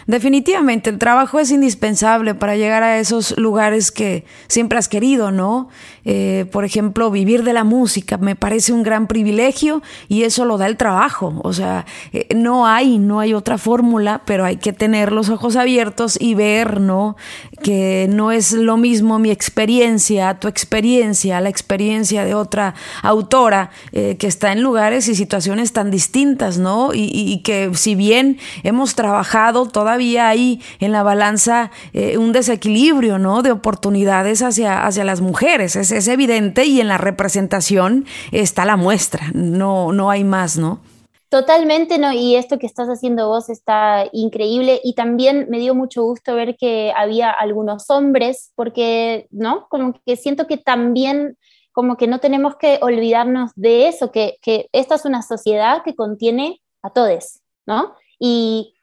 Definitivamente, 0.08 0.90
el 0.90 0.98
trabajo 0.98 1.40
es 1.40 1.52
indispensable 1.52 2.36
para 2.36 2.56
llegar 2.56 2.84
a 2.84 3.00
esos 3.00 3.38
lugares 3.38 3.92
que 3.92 4.26
siempre 4.48 4.78
has 4.78 4.88
querido, 4.88 5.32
¿no? 5.32 5.70
Eh, 6.06 6.46
por 6.52 6.66
ejemplo, 6.66 7.10
vivir 7.10 7.44
de 7.44 7.54
la 7.54 7.64
música 7.64 8.18
me 8.18 8.36
parece 8.36 8.74
un 8.74 8.84
gran 8.84 9.08
privilegio 9.08 9.82
y 10.10 10.24
eso 10.24 10.44
lo 10.44 10.58
da 10.58 10.68
el 10.68 10.76
trabajo. 10.76 11.40
O 11.44 11.54
sea, 11.54 11.86
eh, 12.12 12.28
no 12.36 12.68
hay, 12.68 13.00
no 13.00 13.20
hay 13.22 13.34
otra 13.34 13.58
fórmula, 13.58 14.22
pero 14.26 14.44
hay 14.44 14.58
que 14.58 14.74
tener 14.74 15.12
los 15.14 15.30
ojos 15.30 15.56
abiertos 15.56 16.18
y 16.20 16.36
ver, 16.36 16.82
¿no? 16.82 17.16
Que 17.62 18.10
no 18.12 18.32
es 18.32 18.52
lo 18.52 18.76
mismo 18.76 19.20
mi 19.20 19.32
experiencia, 19.32 20.40
tu 20.40 20.50
experiencia, 20.50 21.40
la 21.40 21.50
experiencia 21.50 22.26
de 22.26 22.36
otra 22.36 22.76
autora 23.02 23.72
eh, 23.94 24.18
que 24.18 24.28
está 24.28 24.52
en 24.52 24.62
lugares 24.62 25.08
y 25.08 25.16
situaciones 25.16 25.72
tan 25.72 25.92
distintas, 25.92 26.58
¿no? 26.58 26.94
Y, 26.94 27.10
y 27.14 27.42
que 27.44 27.72
si 27.74 27.96
bien 27.96 28.38
hemos 28.64 28.96
trabajado 28.96 29.62
todavía 29.67 30.28
hay 30.28 30.62
en 30.80 30.91
la 30.91 31.04
balanza 31.04 31.71
eh, 31.93 32.17
un 32.17 32.32
desequilibrio, 32.32 33.19
¿no? 33.19 33.41
De 33.41 33.52
oportunidades 33.52 34.41
hacia, 34.41 34.86
hacia 34.86 35.04
las 35.04 35.21
mujeres. 35.21 35.76
Es, 35.76 35.91
es 35.91 36.08
evidente 36.08 36.65
y 36.65 36.82
en 36.82 36.88
la 36.88 36.97
representación 36.97 38.06
está 38.32 38.65
la 38.65 38.78
muestra. 38.78 39.32
No, 39.34 39.91
no 39.93 40.10
hay 40.10 40.23
más, 40.23 40.58
¿no? 40.58 40.80
Totalmente, 41.34 41.97
¿no? 41.97 42.13
Y 42.13 42.36
esto 42.36 42.60
que 42.60 42.67
estás 42.67 42.88
haciendo 42.89 43.28
vos 43.28 43.49
está 43.49 44.06
increíble 44.12 44.80
y 44.84 44.93
también 44.93 45.47
me 45.49 45.58
dio 45.58 45.73
mucho 45.73 46.04
gusto 46.04 46.36
ver 46.36 46.56
que 46.58 46.93
había 46.95 47.32
algunos 47.32 47.89
hombres, 47.89 48.52
porque, 48.54 49.26
¿no? 49.32 49.67
Como 49.67 49.95
que 50.06 50.15
siento 50.15 50.45
que 50.45 50.58
también, 50.58 51.39
como 51.71 51.97
que 51.97 52.06
no 52.06 52.19
tenemos 52.19 52.56
que 52.58 52.78
olvidarnos 52.84 53.49
de 53.56 53.88
eso, 53.88 54.12
que, 54.12 54.38
que 54.43 54.69
esta 54.73 54.93
es 54.93 55.06
una 55.06 55.23
sociedad 55.23 55.82
que 55.84 55.95
contiene 55.95 56.62
a 56.84 56.91
todos, 56.91 57.39
¿no? 57.65 57.95
Y 58.19 58.76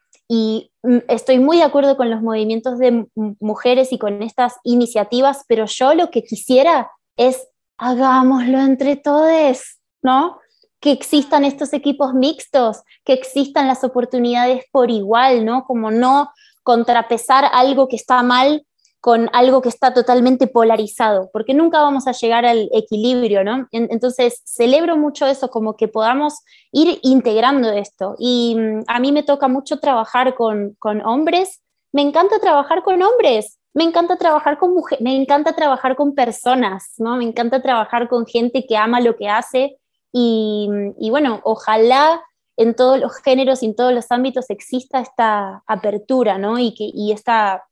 estoy 1.09 1.39
muy 1.39 1.59
de 1.59 1.65
acuerdo 1.65 1.97
con 1.97 2.11
los 2.11 2.23
movimientos 2.23 2.79
de 2.79 3.07
mujeres 3.15 3.93
y 3.93 3.99
con 3.99 4.23
estas 4.23 4.55
iniciativas, 4.65 5.45
pero 5.47 5.67
yo 5.67 5.95
lo 5.95 6.11
que 6.11 6.23
quisiera 6.23 6.91
es 7.17 7.47
hagámoslo 7.77 8.59
entre 8.61 8.97
todos, 8.97 9.79
¿no? 10.03 10.39
Que 10.81 10.93
existan 10.93 11.45
estos 11.45 11.73
equipos 11.73 12.15
mixtos, 12.15 12.83
que 13.05 13.13
existan 13.13 13.67
las 13.67 13.85
oportunidades 13.85 14.65
por 14.73 14.91
igual, 14.91 15.45
¿no? 15.45 15.65
Como 15.65 15.91
no 15.91 16.31
contrapesar 16.63 17.45
algo 17.53 17.89
que 17.89 17.97
está 17.97 18.23
mal 18.23 18.65
con 19.01 19.31
algo 19.33 19.63
que 19.63 19.71
está 19.71 19.95
totalmente 19.95 20.47
polarizado, 20.47 21.31
porque 21.33 21.55
nunca 21.55 21.81
vamos 21.81 22.07
a 22.07 22.13
llegar 22.13 22.45
al 22.45 22.69
equilibrio, 22.73 23.43
¿no? 23.43 23.67
Entonces, 23.73 24.43
celebro 24.45 24.97
mucho 24.97 25.27
eso, 25.27 25.49
como 25.49 25.75
que 25.77 25.89
podamos 25.89 26.35
ir 26.71 26.99
integrando 27.03 27.71
esto. 27.73 28.15
Y 28.19 28.57
mm, 28.59 28.83
a 28.87 29.01
mí 29.01 29.11
me 29.11 29.23
toca 29.23 29.49
mucho 29.49 29.79
trabajar 29.79 30.35
con, 30.35 30.77
con 30.79 31.01
hombres, 31.01 31.63
me 31.93 32.03
encanta 32.03 32.39
trabajar 32.41 32.83
con 32.83 33.03
hombres, 33.03 33.59
me 33.73 33.85
encanta 33.85 34.17
trabajar 34.17 34.59
con 34.59 34.75
mujeres, 34.75 35.03
me 35.03 35.17
encanta 35.17 35.55
trabajar 35.55 35.97
con 35.97 36.15
personas, 36.15 36.93
¿no? 36.99 37.17
Me 37.17 37.25
encanta 37.25 37.63
trabajar 37.63 38.09
con 38.09 38.27
gente 38.27 38.67
que 38.67 38.77
ama 38.77 39.01
lo 39.01 39.17
que 39.17 39.29
hace 39.29 39.79
y, 40.13 40.69
y 40.99 41.09
bueno, 41.11 41.41
ojalá 41.45 42.21
en 42.59 42.75
todos 42.75 43.01
los 43.01 43.17
géneros 43.17 43.63
y 43.63 43.67
en 43.67 43.75
todos 43.75 43.95
los 43.95 44.11
ámbitos 44.11 44.51
exista 44.51 45.01
esta 45.01 45.63
apertura, 45.67 46.37
¿no? 46.37 46.59
Y, 46.59 46.75
que, 46.75 46.91
y 46.93 47.13
esta 47.13 47.65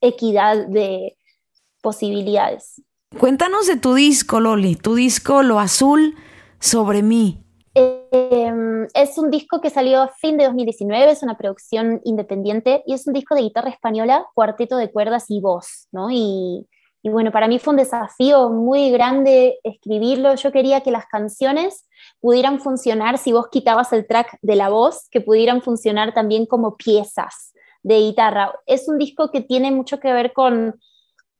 equidad 0.00 0.66
de 0.66 1.16
posibilidades. 1.82 2.82
Cuéntanos 3.18 3.66
de 3.66 3.76
tu 3.76 3.94
disco, 3.94 4.40
Loli, 4.40 4.76
tu 4.76 4.94
disco 4.94 5.42
Lo 5.42 5.58
Azul 5.58 6.14
sobre 6.60 7.02
mí. 7.02 7.42
Em, 7.74 8.86
es 8.94 9.18
un 9.18 9.30
disco 9.30 9.60
que 9.60 9.70
salió 9.70 10.02
a 10.02 10.08
fin 10.08 10.36
de 10.36 10.44
2019, 10.44 11.10
es 11.10 11.22
una 11.22 11.36
producción 11.36 12.00
independiente 12.04 12.82
y 12.86 12.94
es 12.94 13.06
un 13.06 13.12
disco 13.12 13.34
de 13.34 13.42
guitarra 13.42 13.70
española, 13.70 14.26
cuarteto 14.34 14.76
de 14.76 14.90
cuerdas 14.90 15.26
y 15.28 15.40
voz, 15.40 15.88
¿no? 15.92 16.10
Y, 16.10 16.66
y 17.02 17.08
bueno, 17.08 17.32
para 17.32 17.48
mí 17.48 17.58
fue 17.58 17.72
un 17.72 17.78
desafío 17.78 18.50
muy 18.50 18.90
grande 18.90 19.58
escribirlo. 19.62 20.34
Yo 20.34 20.52
quería 20.52 20.82
que 20.82 20.90
las 20.90 21.06
canciones 21.06 21.86
pudieran 22.20 22.60
funcionar, 22.60 23.18
si 23.18 23.32
vos 23.32 23.48
quitabas 23.50 23.92
el 23.92 24.06
track 24.06 24.38
de 24.42 24.56
la 24.56 24.68
voz, 24.68 25.08
que 25.10 25.20
pudieran 25.20 25.62
funcionar 25.62 26.12
también 26.12 26.46
como 26.46 26.76
piezas, 26.76 27.54
de 27.82 27.98
guitarra. 28.00 28.52
Es 28.66 28.88
un 28.88 28.98
disco 28.98 29.30
que 29.30 29.40
tiene 29.40 29.70
mucho 29.70 30.00
que 30.00 30.12
ver 30.12 30.32
con, 30.32 30.80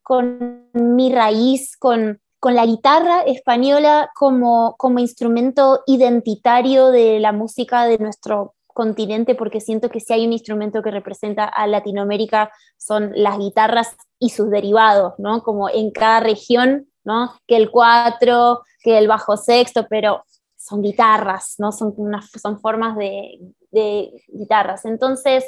con 0.02 0.68
mi 0.72 1.12
raíz, 1.12 1.76
con, 1.76 2.20
con 2.38 2.54
la 2.54 2.66
guitarra 2.66 3.22
española 3.22 4.10
como, 4.14 4.74
como 4.78 4.98
instrumento 4.98 5.82
identitario 5.86 6.90
de 6.90 7.20
la 7.20 7.32
música 7.32 7.86
de 7.86 7.98
nuestro 7.98 8.54
continente, 8.72 9.34
porque 9.34 9.60
siento 9.60 9.90
que 9.90 10.00
si 10.00 10.12
hay 10.12 10.26
un 10.26 10.32
instrumento 10.32 10.82
que 10.82 10.90
representa 10.90 11.44
a 11.44 11.66
Latinoamérica 11.66 12.50
son 12.78 13.12
las 13.14 13.38
guitarras 13.38 13.96
y 14.18 14.30
sus 14.30 14.48
derivados, 14.50 15.14
¿no? 15.18 15.42
Como 15.42 15.68
en 15.68 15.90
cada 15.90 16.20
región, 16.20 16.88
¿no? 17.04 17.34
Que 17.46 17.56
el 17.56 17.70
cuatro, 17.70 18.62
que 18.82 18.96
el 18.96 19.08
bajo 19.08 19.36
sexto, 19.36 19.86
pero 19.88 20.24
son 20.56 20.82
guitarras, 20.82 21.56
¿no? 21.58 21.72
Son, 21.72 21.92
unas, 21.96 22.30
son 22.40 22.60
formas 22.60 22.96
de, 22.96 23.38
de 23.70 24.22
guitarras. 24.28 24.84
Entonces, 24.84 25.44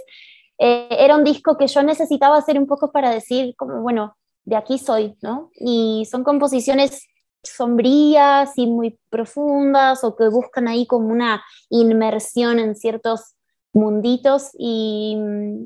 eh, 0.65 0.87
era 0.91 1.17
un 1.17 1.25
disco 1.25 1.57
que 1.57 1.67
yo 1.67 1.83
necesitaba 1.83 2.37
hacer 2.37 2.57
un 2.57 2.69
poco 2.69 2.93
para 2.93 3.11
decir, 3.11 3.57
como, 3.57 3.83
bueno, 3.83 4.17
de 4.45 4.55
aquí 4.55 4.79
soy, 4.79 5.17
¿no? 5.21 5.51
Y 5.57 6.07
son 6.09 6.23
composiciones 6.23 7.09
sombrías 7.43 8.57
y 8.57 8.69
muy 8.69 8.97
profundas 9.11 10.05
o 10.05 10.15
que 10.15 10.29
buscan 10.29 10.69
ahí 10.69 10.87
como 10.87 11.09
una 11.09 11.43
inmersión 11.69 12.61
en 12.61 12.77
ciertos 12.77 13.35
munditos 13.73 14.51
y, 14.57 15.19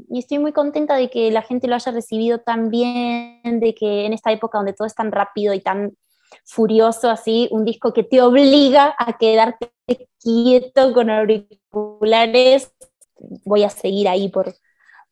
y, 0.08 0.18
estoy 0.18 0.38
muy 0.38 0.52
contenta 0.52 0.96
de 0.96 1.10
que 1.10 1.30
la 1.30 1.42
gente 1.42 1.68
lo 1.68 1.74
haya 1.74 1.92
recibido 1.92 2.38
tan 2.38 2.70
bien, 2.70 3.60
de 3.60 3.74
que 3.74 4.06
en 4.06 4.14
esta 4.14 4.32
época 4.32 4.56
donde 4.56 4.72
todo 4.72 4.86
es 4.86 4.94
tan 4.94 5.12
rápido 5.12 5.52
y 5.52 5.60
tan 5.60 5.94
furioso 6.46 7.10
así, 7.10 7.48
un 7.50 7.66
disco 7.66 7.92
que 7.92 8.04
te 8.04 8.22
obliga 8.22 8.94
a 8.98 9.18
quedarte 9.18 9.72
quieto 10.22 10.94
con 10.94 11.10
auriculares, 11.10 12.72
voy 13.44 13.64
a 13.64 13.68
seguir 13.68 14.08
ahí 14.08 14.30
por, 14.30 14.54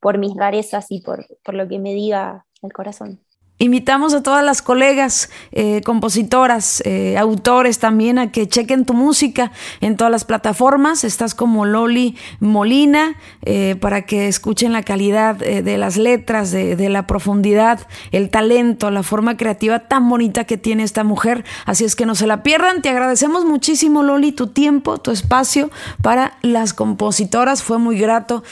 por 0.05 0.19
mis 0.19 0.37
rarezas 0.37 0.89
y 0.91 1.01
por, 1.01 1.27
por 1.43 1.55
lo 1.55 1.67
que 1.67 1.79
me 1.79 1.95
diga 1.95 2.45
el 2.61 2.75
corazón. 2.75 3.21
Invitamos 3.65 4.13
a 4.15 4.23
todas 4.23 4.45
las 4.45 4.63
colegas, 4.63 5.31
eh, 5.53 5.81
compositoras, 5.85 6.83
eh, 6.85 7.17
autores 7.19 7.79
también 7.79 8.19
a 8.19 8.31
que 8.31 8.47
chequen 8.47 8.85
tu 8.85 8.93
música 8.93 9.53
en 9.81 9.97
todas 9.97 10.11
las 10.11 10.25
plataformas. 10.25 11.03
Estás 11.03 11.35
como 11.35 11.65
Loli 11.65 12.17
Molina 12.41 13.17
eh, 13.43 13.77
para 13.81 14.03
que 14.03 14.29
escuchen 14.29 14.73
la 14.73 14.83
calidad 14.83 15.37
de 15.37 15.79
las 15.79 15.97
letras, 15.97 16.51
de, 16.51 16.77
de 16.77 16.89
la 16.89 17.07
profundidad, 17.07 17.87
el 18.13 18.31
talento, 18.31 18.91
la 18.91 19.03
forma 19.03 19.37
creativa 19.37 19.81
tan 19.81 20.09
bonita 20.09 20.45
que 20.45 20.59
tiene 20.59 20.83
esta 20.83 21.05
mujer. 21.05 21.45
Así 21.65 21.85
es 21.85 21.97
que 21.97 22.07
no 22.07 22.15
se 22.15 22.27
la 22.27 22.43
pierdan. 22.43 22.83
Te 22.83 22.91
agradecemos 22.91 23.45
muchísimo, 23.45 24.03
Loli, 24.03 24.33
tu 24.33 24.49
tiempo, 24.49 24.99
tu 24.99 25.11
espacio 25.11 25.71
para 26.03 26.37
las 26.43 26.75
compositoras. 26.75 27.63
Fue 27.63 27.79
muy 27.79 27.99
grato 27.99 28.43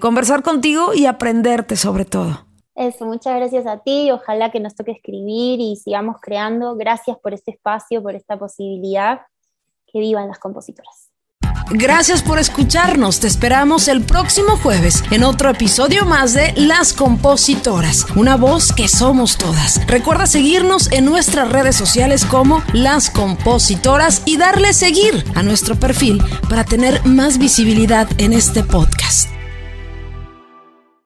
conversar 0.00 0.42
contigo 0.42 0.92
y 0.94 1.06
aprenderte 1.06 1.76
sobre 1.76 2.04
todo. 2.04 2.47
Eso, 2.78 3.06
muchas 3.06 3.34
gracias 3.34 3.66
a 3.66 3.78
ti, 3.78 4.12
ojalá 4.12 4.52
que 4.52 4.60
nos 4.60 4.76
toque 4.76 4.92
escribir 4.92 5.58
y 5.58 5.74
sigamos 5.74 6.18
creando. 6.22 6.76
Gracias 6.76 7.18
por 7.18 7.34
este 7.34 7.50
espacio, 7.50 8.00
por 8.04 8.14
esta 8.14 8.38
posibilidad. 8.38 9.22
Que 9.90 9.98
vivan 9.98 10.28
las 10.28 10.38
compositoras. 10.38 11.10
Gracias 11.70 12.22
por 12.22 12.38
escucharnos. 12.38 13.18
Te 13.18 13.26
esperamos 13.26 13.88
el 13.88 14.02
próximo 14.02 14.56
jueves 14.58 15.02
en 15.10 15.24
otro 15.24 15.50
episodio 15.50 16.04
más 16.04 16.34
de 16.34 16.52
Las 16.56 16.92
Compositoras, 16.92 18.06
una 18.14 18.36
voz 18.36 18.72
que 18.72 18.86
somos 18.86 19.38
todas. 19.38 19.84
Recuerda 19.88 20.26
seguirnos 20.26 20.92
en 20.92 21.04
nuestras 21.04 21.50
redes 21.50 21.74
sociales 21.74 22.24
como 22.24 22.62
Las 22.74 23.10
Compositoras 23.10 24.22
y 24.24 24.36
darle 24.36 24.72
seguir 24.72 25.24
a 25.34 25.42
nuestro 25.42 25.74
perfil 25.74 26.22
para 26.48 26.64
tener 26.64 27.04
más 27.06 27.38
visibilidad 27.38 28.06
en 28.18 28.34
este 28.34 28.62
podcast. 28.62 29.37